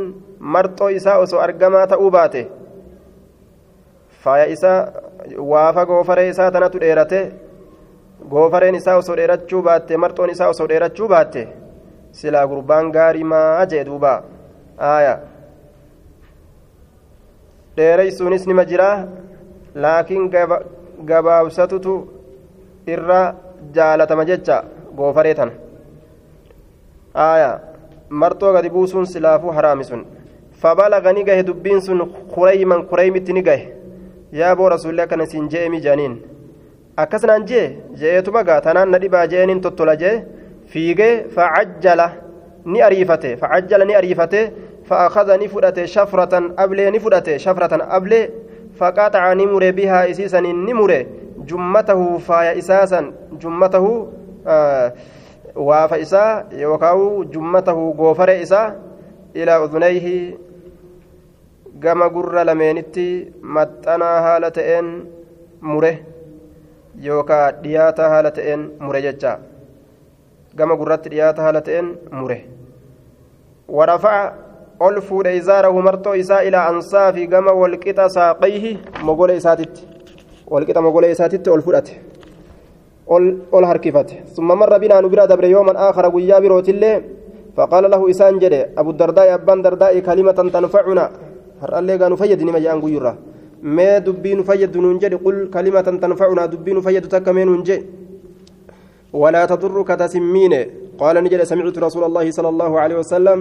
[0.57, 2.43] marxoo isaa osoo argamaa ta'uu baate
[4.25, 4.93] faaya isaa
[5.55, 7.21] waafa goofaree isaa tanatu dheerate
[8.31, 11.49] goofareen isaa osoo dheerachuu baatte marxoon isaa osoo dheerachuu baatte
[12.21, 14.13] silaa gurbaan gaarii maa jee duuba
[14.93, 15.15] aaya
[17.77, 18.97] dheereysuunis nima jiraa
[19.75, 20.31] laakiin
[21.11, 21.93] gabaabsatutu
[22.95, 23.21] irra
[23.77, 24.57] jaalatama jecha
[24.97, 25.53] goofaree tana
[27.27, 27.51] aya
[28.23, 30.03] marxoo gadi buusuun silaafuu haraami sun
[30.63, 32.01] fabalaga ni gahe dubbiin sun
[32.35, 33.65] kureyman kureymitti ni gahe
[34.41, 36.15] yaa boo rasuulli akkana siin je'emi jaaniin
[37.05, 37.67] akkasnaan jee
[38.01, 40.17] je'eetuma gaa tanaan na dhibaa je'eniin tottola jee
[40.73, 42.07] fiigee facajjala
[42.65, 44.43] ni ariifate facajjala ni ariifate
[44.93, 48.31] فأخذ نفرة شفرة أبلي نفرة شفرة أبلي
[48.83, 51.07] فقطع نمر بها إسيسا نمر
[51.51, 53.01] جمته فايا إساسا
[53.43, 53.87] جمته
[54.47, 54.93] آه
[55.55, 58.75] waafa isaa yookaan jummatahu goofare isaa
[59.35, 60.39] ilaa udunayhi
[61.79, 63.07] gama gurra lameenitti
[63.57, 64.89] maxxanaa haala ta'een
[65.61, 65.93] mure
[67.09, 69.33] yookaan dhiyaata haala ta'een mure jecha
[70.57, 71.89] gama gurratti dhiyaata haala ta'een
[72.21, 72.39] mure
[73.69, 74.25] warafa'a
[77.33, 78.73] gama walqixa saaqayhi
[79.09, 79.83] mogola isaatitti
[80.53, 81.95] walqixa mogola isaatitti ol fudhate
[83.57, 86.97] ol harkifate summa marra binaa nu bira dabre yooman aakhara guyyaa birootillee
[87.57, 91.05] faqaala lahu isaan jedhe abu dardaa'i abbaan dardaa'i kalimatan tanfacuna
[91.63, 93.13] har'allee gaa nu fayyadi nima jedhan guyyurra
[93.63, 97.63] mee dubbii nu fayyaddu nuun jedhe qul kalimatan tanfacuna dubbii nu fayyadu takka mee nuun
[97.71, 98.03] jedhe
[99.13, 100.55] ولا تضرك تسمين
[100.99, 103.39] قال نجد سمعت رسول الله صلى الله عليه وسلم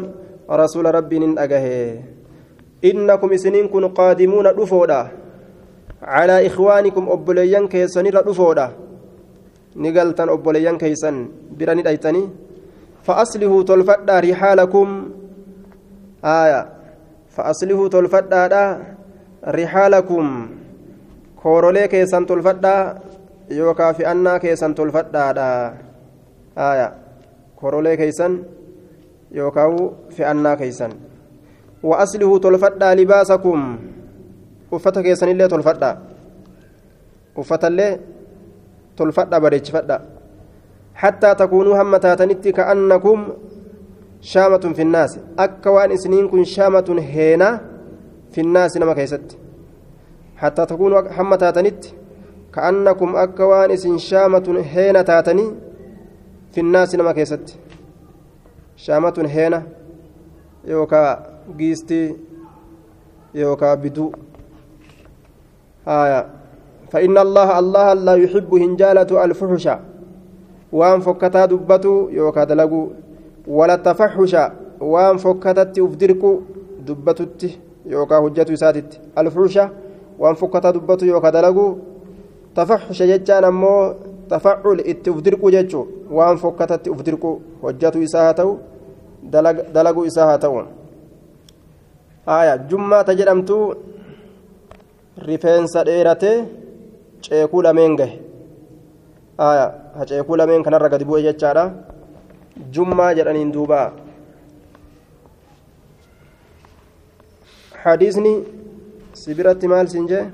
[0.51, 1.65] رسول ربي أجه
[2.85, 5.01] إنكم سنين كن قادمون دفودا
[6.01, 8.67] على إخوانكم أبليان كيسنير دفودا
[9.75, 12.27] ni galtan obboleeyyan keeysan bira ni dhaytanii
[13.07, 15.15] fa'aslihuu tolfadhaa rihaalakum
[16.19, 16.67] aya
[17.35, 18.63] fa'aslihuu tolfadhaadha
[19.47, 20.27] rihaalakum
[21.39, 22.99] koorolee keessan tolfadhaa
[23.47, 25.47] yookaa fi'annaa keessan tolfadhaadha
[26.55, 26.87] aya
[27.55, 27.95] koorolee
[29.31, 29.69] keeysan yookaa
[30.09, 30.91] fi'annaa keeysan
[31.83, 33.77] wa'aslihuu tolfadhaa libaasakum
[34.71, 35.97] uffata keessanillee tolfadhaa
[37.35, 37.99] uffatallee
[38.95, 40.01] tolfadha bareechifadha
[40.93, 43.31] hattaa takuunuu hamma taatanitti ka'annakum
[44.21, 47.59] shaamatun finnaasi akka waan isiniin kun shaamatun heena
[48.31, 49.37] finnaasi nama keessatti
[50.35, 51.95] hattaa takuunuu hamma taatanitti
[52.51, 55.51] ka'annakum akka waan isin shaamatun heena taatanii
[56.51, 57.70] finnaasi nama keessatti
[58.83, 59.63] shaamatun heena
[60.73, 61.09] yookaa
[61.57, 62.05] giistii
[63.34, 64.11] yookaa biduu
[65.86, 66.25] haayaa
[66.91, 69.65] فإن الله الله لا يحب هنجالة الفحش
[70.71, 72.82] وان فكتا دبتو يوكا دلقو
[73.47, 74.34] ولا التفحش
[74.82, 76.32] وان فكتت أفدركو
[76.88, 77.41] دبتت
[77.86, 79.55] يوكا هجة ساتت الفحش
[80.19, 81.67] وان فكتا دبتو يوكا دلقو
[82.55, 83.93] تفحش ججان أمو
[84.29, 87.32] تفعل اتفدركو ججو وان فكتت أفدركو
[89.34, 90.62] هجة إساهتو دلقو إساهتو
[92.28, 93.74] آية جمعة تجرمتو
[95.16, 96.44] rifeensa dheeratee
[97.20, 98.20] ceekuu lameen gahe
[99.99, 101.64] haceekuu lameen kanarra gadi bu'e jechaadha
[102.74, 103.78] jummaa jedhaniin duuba
[107.84, 108.34] hadiisni
[109.22, 110.26] sibiratti maal siin jee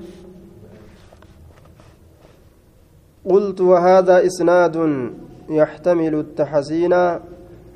[3.31, 4.75] قلت وهذا إسناد
[5.49, 6.93] يحتمل التحسين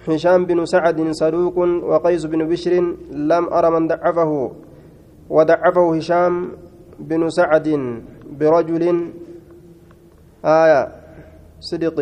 [0.08, 2.72] هشام بن سعد صدوق وقيس بن بشر
[3.10, 4.52] لم أر من ضعفه
[5.30, 6.52] وضعفه هشام
[6.98, 7.68] بن سعد
[8.38, 8.84] برجل
[10.44, 10.82] آية
[11.60, 11.98] صدق.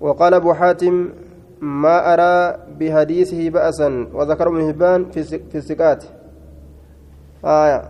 [0.00, 1.08] وقال أبو حاتم
[1.60, 6.04] ما أرى بحديثه بأسا وذكر ابن هبان في الثقات.
[7.44, 7.80] آية.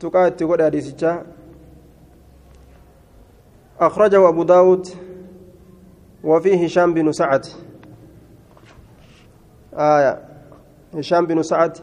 [0.00, 1.24] تقات تقول حديثك.
[3.80, 4.88] أخرجه أبو داود
[6.24, 7.46] وفيه هشام بن سعد.
[9.74, 10.22] آية.
[10.94, 11.78] هشام بن سعد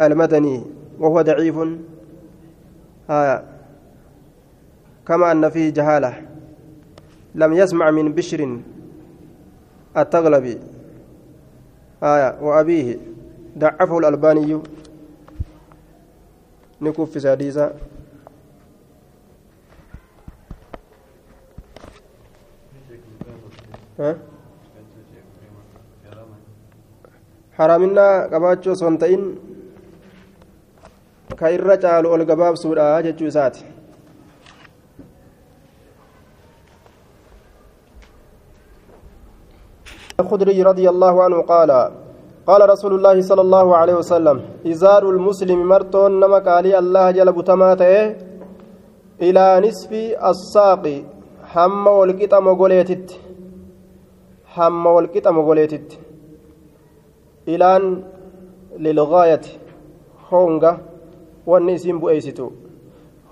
[0.00, 0.64] المدني
[0.98, 1.58] وهو ضعيف.
[3.10, 3.44] آية.
[5.06, 6.22] كما أن فيه جهالة.
[7.34, 8.60] لم يسمع من بشر
[9.96, 10.58] التغلبي.
[12.02, 12.38] آية.
[12.40, 12.96] وأبيه
[13.58, 14.60] ضعفه الألباني.
[16.80, 17.74] نكف ساديسا
[27.58, 29.22] haraminaa qabaachuu osoo hin ta'in
[31.38, 33.64] ka irra caalu ol gabaabsuudha jechuu isaati.
[40.20, 41.70] الخدري رضي الله عنه قال
[42.46, 44.36] قال رسول الله صلى الله عليه وسلم
[44.66, 47.94] إزار المسلم مرتون نما قالي الله جل بتماته
[49.20, 49.90] إلى نصف
[50.30, 50.84] الساق
[51.52, 53.25] حم والقطع مغوليتت.
[54.56, 55.96] hamma walqixa mogoleetitti
[57.54, 57.84] ilaan
[58.84, 59.52] lilgaayati
[60.30, 60.72] honga
[61.50, 62.46] wanni isiin bu'eessitu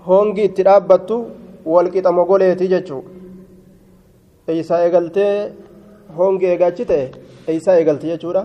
[0.07, 1.15] hongi itti dhaabbattu
[1.73, 3.03] walqixa mogoleeti jechuu.
[4.51, 5.33] Eeysaa eegaltee
[6.17, 7.05] hongi eegaachi ta'e
[7.51, 8.43] eeysaa eegalti jechuudha.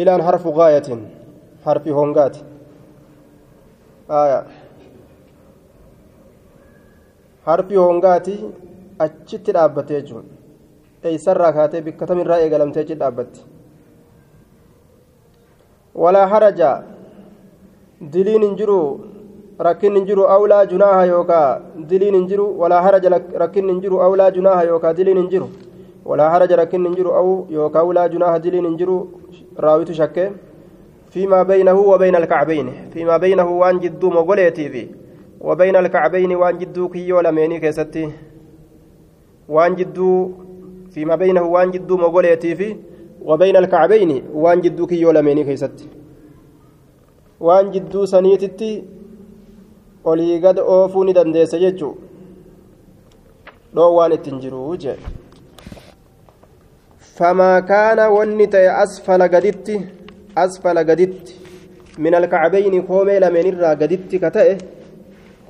[0.00, 1.02] Ilaan harfu gaayatiin
[1.66, 2.40] harfi hongaati.
[7.46, 8.34] Harfi hongaati
[9.06, 10.37] achitti dhaabbate jechuudha
[11.04, 13.40] eeysarraa kaatee bikka tamirraa eegalamtee achi dhaabbatti
[15.94, 16.70] walaa haraja
[18.12, 18.80] diliin hin jiru
[19.68, 23.10] rakkin hin jiru awlaa junaaha yookaa diliin hin jiru walaa haraja
[23.44, 25.48] rakkin hin jiru awlaa junaaha yookaa diliin hin jiru
[26.04, 27.26] walaa haraja rakkin hin jiru aw
[27.56, 28.98] yookaa awlaa junaaha diliin hin jiru
[29.66, 30.30] raawitu shakke
[31.10, 34.86] فيما بينه وبين الكعبين فيما بينه وان جدو مغوليتي في
[35.40, 38.10] وبين الكعبين وان جدو كيو لميني كيستي
[39.48, 40.30] وان جدو
[40.98, 42.76] فيما بينه وان جدو مغوليتي في
[43.22, 45.86] وبين الكعبين وان جدو كيو لميني كيستي
[47.46, 48.70] waan jidduu saniititti
[50.10, 51.94] olii gad oofuu ni dandeessa jechuu
[53.74, 54.96] dhoo waan ittiin jiruu jee
[57.18, 59.76] famaa kaana wanni ta'e asfala gaditti
[60.44, 61.38] asfala gaditti
[62.06, 64.58] min alkacbayni koomee lameenirraa gaditti ka ta'e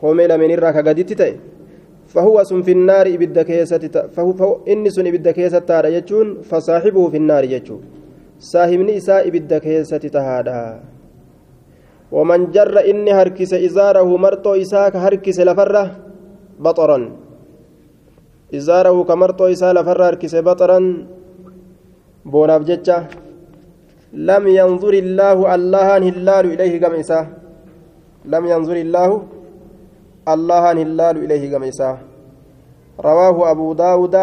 [0.00, 1.32] koomee lameenirraa ka gaditti ta'e
[2.08, 3.84] فهو سن في النار إبدا كيست
[4.16, 7.82] فهو إني سن إبدا كيست تارا يجون فصاحبه في النار يجون.
[8.40, 10.80] صاحبني إساء إبدا كيست تهادا.
[12.12, 15.84] ومن جر إني هركس إزاره مرتو إساك هركس لفرة
[16.64, 16.98] بطرا.
[18.54, 20.80] إزاره كمرتو إسا لفرة هركس بطرا.
[22.24, 22.98] بوناف جتة
[24.12, 27.20] لم ينظر الله الله هلال إليه كم إسا
[28.24, 29.10] لم ينظر الله
[30.34, 31.98] الله هلال إليه كم إسا
[33.00, 34.16] رواه أبو داود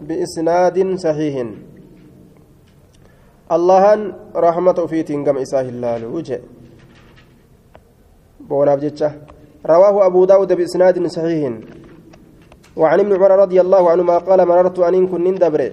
[0.00, 1.34] بإسناد صحيح.
[3.56, 3.84] الله
[4.36, 6.02] رحمة فيتين كم إسا هلال.
[6.14, 6.40] وجه.
[8.48, 9.10] بوناف جتة
[9.66, 11.52] رواه أبو داود بإسناد صحيح.
[12.76, 15.72] وعن ابن عمر رضي الله عنهما قال مررت أن كن ندبر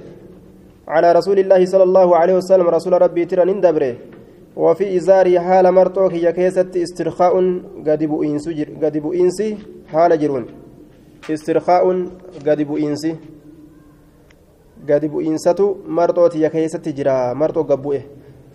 [0.88, 3.96] على رسول الله صلى الله عليه وسلم رسول ربي ترى ندبر
[4.56, 7.34] وفي إزاري حال مرتوك يا كيست استرخاء
[7.88, 9.58] قد بؤينسي
[9.92, 10.46] حال جرون
[11.30, 11.84] استرخاء
[12.48, 13.16] قد بؤينسي
[14.90, 18.02] قد بؤينسة مرتوت يا كيست جرا مرتو قبوئه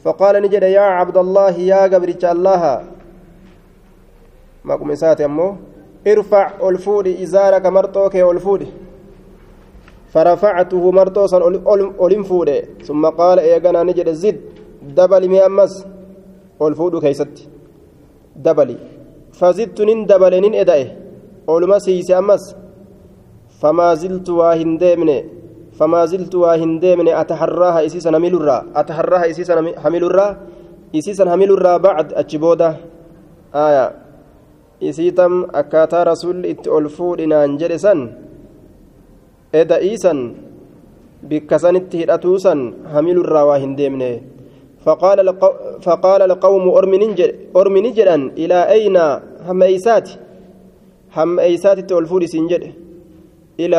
[0.04, 2.62] فقال نجد يا عبد الله يا قبرك الله
[6.04, 8.68] irfac ol fuudhi izaaraka marxoo kee ol fuudhi.
[10.14, 11.38] فرفعته مرتوسا
[11.98, 14.40] أولم فودي ثم قال إيغانا نجد زد
[14.82, 15.86] دبلي مي أمس
[16.60, 17.48] أولفودو كيست
[18.36, 18.76] دبلي
[19.32, 21.03] فزدت نين دبلي نين إدائه
[21.48, 22.56] أولما سيسي أمس
[23.60, 25.18] فما زلت واهن ديمني
[25.78, 30.26] فما زلت واهن ديمني أتحراها إسيسا نميلورا أتحراها إسيسا حميلورا
[30.94, 32.78] isiisan hamilurraa bacd achi booda
[33.50, 33.84] aya
[34.78, 38.00] isiitam akkaataa rasulli itti ol fuudhinaan jedhe san
[39.60, 40.20] eda'iisan
[41.26, 42.60] bikka sanitti hidhatuusan
[42.94, 44.12] hamilurraa waa hin deemne
[45.84, 46.64] فقال القوم
[47.56, 48.96] أرمن جدا إلى أين
[49.48, 50.08] هم أيسات
[51.16, 52.72] هم أيسات تولفور سنجد.
[53.60, 53.76] إلى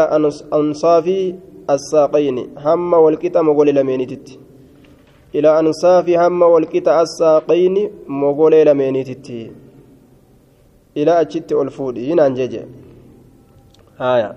[0.53, 1.07] أنصاف
[1.69, 2.37] الساقين.
[2.57, 4.39] هم والكتا مغول لمينيتت.
[5.35, 7.75] إلى أنصاف هم والكتا الساقين
[8.07, 9.27] مغول لمينيتت.
[10.97, 12.53] إلى أجت ألفور ينانجج
[14.01, 14.35] آية.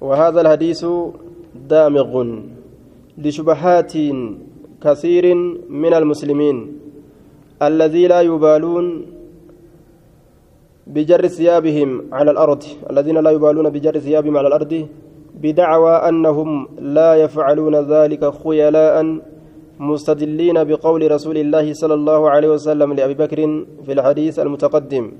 [0.00, 0.86] وهذا الحديث
[1.68, 2.12] دامغ
[3.18, 3.92] لشبهات
[4.82, 5.34] كثير
[5.68, 6.56] من المسلمين
[7.62, 9.06] الذي لا يبالون
[10.88, 14.86] بجر ثيابهم على الأرض الذين لا يبالون بجر ثيابهم على الأرض
[15.34, 19.18] بدعوى أنهم لا يفعلون ذلك خيلاء
[19.78, 25.12] مستدلين بقول رسول الله صلى الله عليه وسلم لأبي بكر في الحديث المتقدم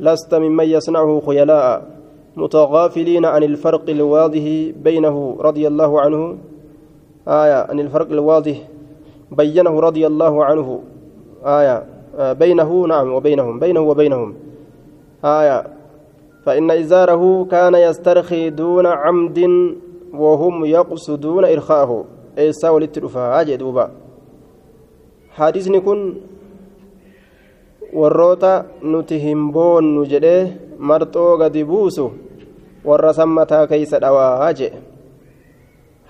[0.00, 1.98] لست ممن يصنعه خيلاء
[2.36, 4.44] متغافلين عن الفرق الواضح
[4.82, 6.36] بينه رضي الله عنه.
[7.28, 8.56] آية عن الفرق الواضح
[9.32, 10.80] بينه رضي الله عنه.
[11.44, 11.84] آية
[12.18, 14.34] آه بينه نعم وبينهم بينه وبينهم.
[15.25, 15.63] آية
[16.45, 19.39] فإن إزاره كان يسترخي دون عمد
[20.13, 22.05] وهم يقصدون إرخاءه
[22.37, 23.91] إيسا ولترفها أجي دوبا
[25.31, 26.13] حديثني كن
[27.93, 30.57] warroota nuti hin boonnu jedhee
[30.89, 32.05] marxoo gadi buusu
[32.89, 34.79] warra sammataa keeysa dhawaa jedhe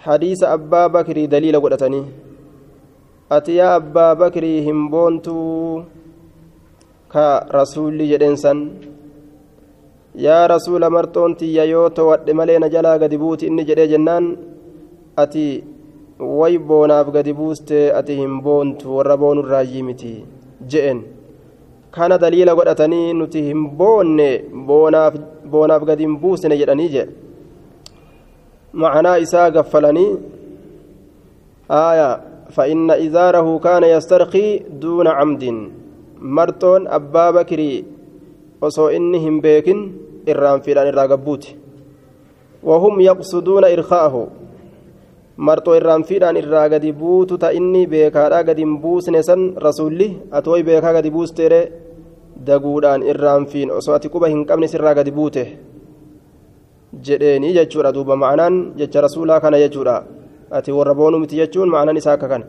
[0.05, 2.05] hadiisa abbaa bakrii daliila godhatanii
[3.37, 5.83] ati yaa abbaa bakrii hin boontuu
[7.13, 8.63] ka rasuulli jedheen san
[10.25, 14.25] yaa rasuula marxoon tiyya yoo to'adhe malee na jalaa gadi buuti inni jedhee jennaan
[15.23, 15.45] ati
[16.39, 20.13] way boonaaf gadi buuste ati hin boontu warra boonurraayyii miti
[20.71, 21.01] je'en
[21.95, 24.29] kana daliila godhatanii nuti hin boonne
[24.69, 25.13] boonaaf
[25.55, 27.13] boonaaf gadi hin buusne jedhanii jedhe
[28.73, 30.07] معنى إساء قفلني
[31.71, 32.21] آية
[32.51, 35.69] فإن إزاره كان يسترخي دون عمد
[36.21, 37.85] مرتون أبا بكري
[38.60, 39.80] osoo inni hin beekin
[40.26, 41.56] irraanfiidhaan irraa gabbuuti.
[42.62, 44.30] Wahum yaqsuduuna martoo
[45.36, 50.92] marxoo irraanfiidhaan irraa gadi buutu ta inni beekaadhaa gadi hin buusne san rasuulli atooy beekaa
[50.92, 51.60] gadi buusteere
[52.46, 55.44] daguudhaan irraanfiin osoo ati quba hin qabnes irraa gadi buute.
[57.06, 60.02] Jedheenii jechuudha duuba ma'anaan jecha rasuulaa kana jechuudha.
[60.50, 62.46] Ati warra boonuu miti jechuun ma'anaan isaa akka kana.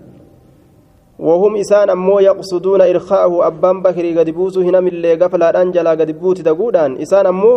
[1.20, 6.12] وهم إسان أمو يقصدون إرخاءه أبان بكري قد بوسو هنا من اللي قفل أنجلا قد
[6.20, 6.92] بوتي تقودان.
[7.04, 7.54] إسان أمو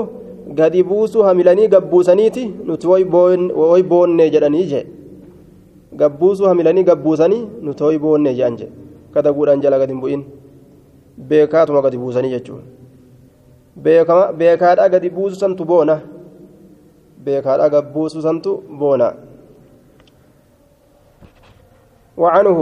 [0.59, 4.83] قد بوسو هملاني قبوسانيتي نتوي بون وي بون نجراني جي.
[6.01, 8.69] قبوسو هملاني قبوساني نتوي بون نجان جي.
[9.15, 10.23] كذا قود أنجلا قد بوين
[11.19, 12.63] بيكاتما قد بوساني جتشون
[13.77, 15.99] بيكما بيكات قد بوسو سنتو بونا.
[17.23, 19.15] beekaadha gabbuusu santu boona
[22.17, 22.59] وعنه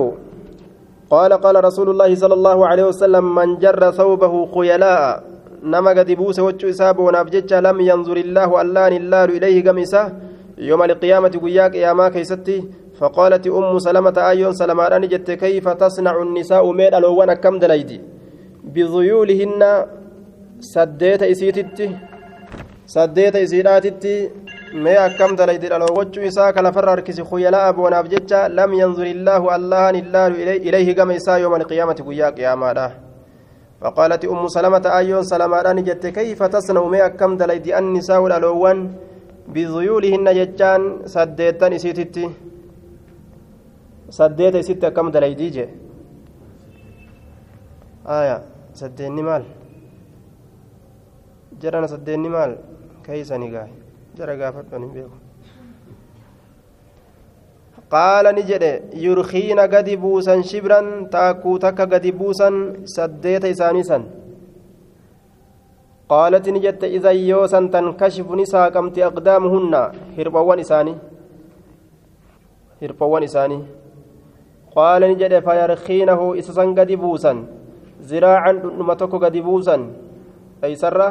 [1.11, 5.23] قال قال رسول الله صلى الله عليه وسلم من جر ثوبه خيلاء
[5.63, 10.03] نما قد بوس وجه إساب ونابجج لم ينظر الله اللان الله إليه قميسا
[10.59, 12.59] يوم القيامة قياك يا ما كيستي
[13.01, 18.01] فقالت أم سلمة أيون سلمة جت كيف تصنع النساء ميل ألوان كم دليدي؟
[18.75, 19.63] بذيولهن
[20.61, 21.89] سديت إسيتتي
[22.87, 24.17] سديت إسيراتتي
[24.73, 29.95] mee akkam dalaydi dhaloowwachuu isaa ka lafarra harkisi khuyalaa boonaaf jecha lam yanzur illaahu allahan
[30.03, 30.37] illaalu
[30.69, 32.91] ilayhi gama isaa yooma alqiyaamati guyyaa qiyaamaadha
[33.81, 38.79] فقالت أم سلمة أيون سلمة نجت كيف تصنع ما كم دليد النساء الألوان
[39.49, 40.83] بذيولهن ججان
[41.15, 42.25] سديتان إسيتتي
[44.19, 45.67] سديت إسيت كم دليد جي
[48.05, 48.37] آية
[48.81, 49.45] سديني مال
[51.61, 52.51] جرنا سديني مال
[53.05, 55.17] كيسني قاي jara gaafadhan hin beeku
[57.91, 58.73] qaala ni jedhe
[59.05, 64.05] yurkiina gadi buusan shibran taakkuu takka gadi buusan saddeeta isaanii san
[66.11, 69.83] qaalat ni jette idan yoo san tankashifu ni saaqamti aqdaamuhunna
[70.19, 70.97] hirphawwan isaanii
[72.83, 73.63] hirphawwan isaanii
[74.75, 77.47] qaala ni jedhe fayarkiinahu isa san gadi buusan
[78.11, 79.83] ziraacan dhundhuma tokko gadi buusan
[80.63, 81.09] eeysarra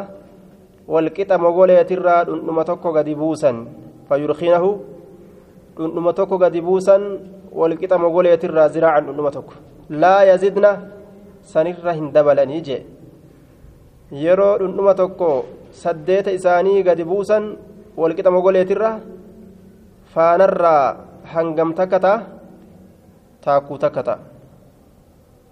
[6.19, 7.03] tokko gadi buusan
[7.59, 9.53] walqixa mogoleetirraa ziraacan dhundhuma tokko
[9.89, 10.71] laa yazidna
[11.51, 12.81] sanirra hin dabalanii jee
[14.23, 15.29] yeroo dhundhuma tokko
[15.83, 17.43] saddeeta isaanii gadi buusan
[18.01, 18.91] walqixa mogoleetirra
[20.13, 20.85] faanarraa
[21.33, 22.19] hangam takka ta'a
[23.45, 24.19] taakkuu takka ta'a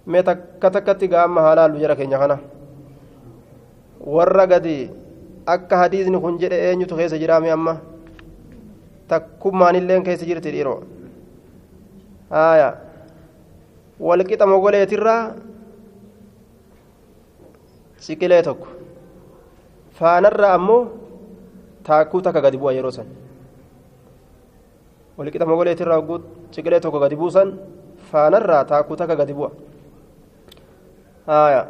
[0.08, 2.38] mee takka takkatti gaama haalaallu jara keenya kana
[4.16, 4.78] warra gadi
[5.56, 7.74] akka hadiisni kun jedhe eenyutu keessa jiraame amma
[9.12, 10.80] takkummaanilleen keessa jirti dhiiroo
[12.36, 12.70] haaya
[14.08, 15.22] walqixa mogoleetirraa
[18.08, 18.68] siqilee tokko
[20.00, 20.82] faanarraa ammoo
[21.88, 23.08] taakkuu takka gadi bu'a yeroo san
[25.18, 26.02] walqixa mogoleetirraa
[26.56, 27.50] siqilee tokko gadi buusan
[28.12, 29.50] faanarraa taakkuu takka gadi bu'a
[31.32, 31.62] haaya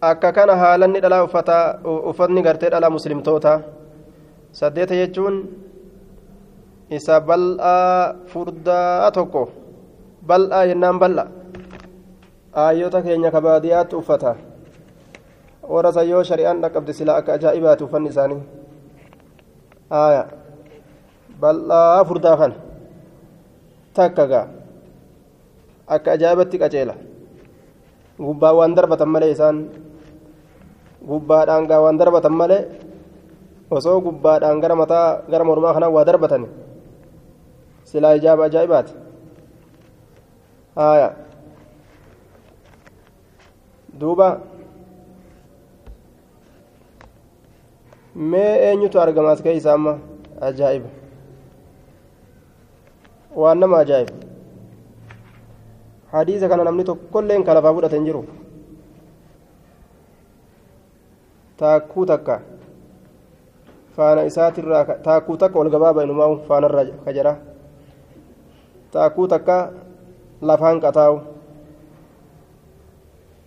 [0.00, 1.24] akka kana haalanni dhalaa
[2.10, 3.60] uffatni gartee dhalaa muslimtoota
[4.52, 5.36] saddeeta jechuun
[6.90, 9.42] isa bal'aa furdaa tokko
[10.26, 11.24] bal'aa jennaan bal'a
[12.64, 14.36] aayyota keenya kabaadiyaatti uffata
[15.72, 18.40] warra sayyoo shari'aan dhaqqabde silaa akka ajaa'ibaati uffanni isaanii
[19.90, 20.22] aaya
[21.40, 22.56] bal'aa furdaa kana
[23.96, 24.46] takka gaa
[25.94, 26.94] akka ajaa'ibatti qaceela
[28.26, 29.56] gubbaa waan darbatan malee isaan
[31.08, 32.62] gubbaadhaan gaa waan darbatan malee
[33.76, 36.42] osoo gubbaadhaan gara mataa gara mormaa kanaa waa darbatan
[37.90, 38.92] silaa ijaaba ajaa'ibaati
[40.78, 41.08] haaya
[44.00, 44.28] duuba
[48.32, 49.92] mee eenyutu argamaas keeysa amma
[50.48, 50.88] ajaa'iba
[53.42, 54.14] waan nama ajaa'iba
[56.14, 58.22] hadiisa kana namni tokkolleen kalafaa fudhate hin jiru
[61.60, 62.36] taakkuu takka
[63.96, 67.34] faana isaatirraa taakkuu takka ol gabaaba inumaa faanarra ka jedha
[68.92, 69.56] taakkuu takka
[70.48, 71.16] lafaan qataa'u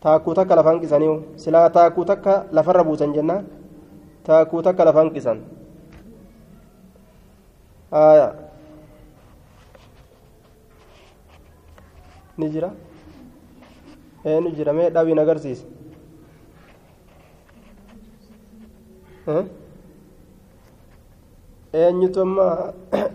[0.04, 3.36] taakkuu takka lafaan qisaniiu silaa taakkuu takka lafarra buusan jenna
[4.28, 5.40] taakkuu takka lafaan qisan
[7.92, 8.28] haaya
[12.38, 12.70] ni jira
[14.26, 15.66] eenyu jira mee dhabiin agarsiisa
[21.82, 22.46] eenyutu amma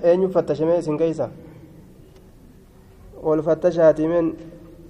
[0.08, 1.26] eenyu fattashamee isin keeysa
[3.22, 4.26] ol fattashaatiimeen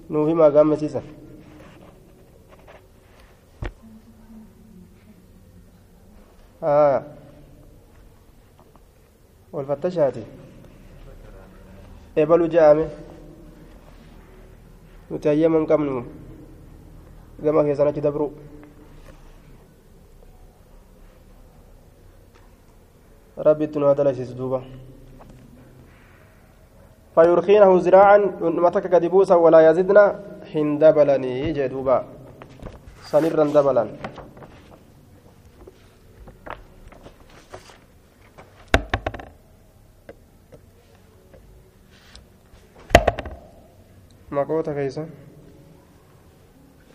[0.09, 1.01] nuuf himaa gaammasiisa
[9.53, 10.23] ol fattashaati
[12.23, 12.85] ebalu je'ame
[15.09, 16.03] nuti hayyama hin qabnu
[17.43, 18.27] gama keessan achi dabru
[23.37, 24.61] rabbitti nu hadalasiis duuba
[27.15, 30.19] فيرخينه زراعا متك كدبوسا ولا يزدنا
[30.51, 31.97] هندبلني جدوبا
[33.07, 33.87] سنرا دبلا.
[44.31, 45.07] مقوتا كيسا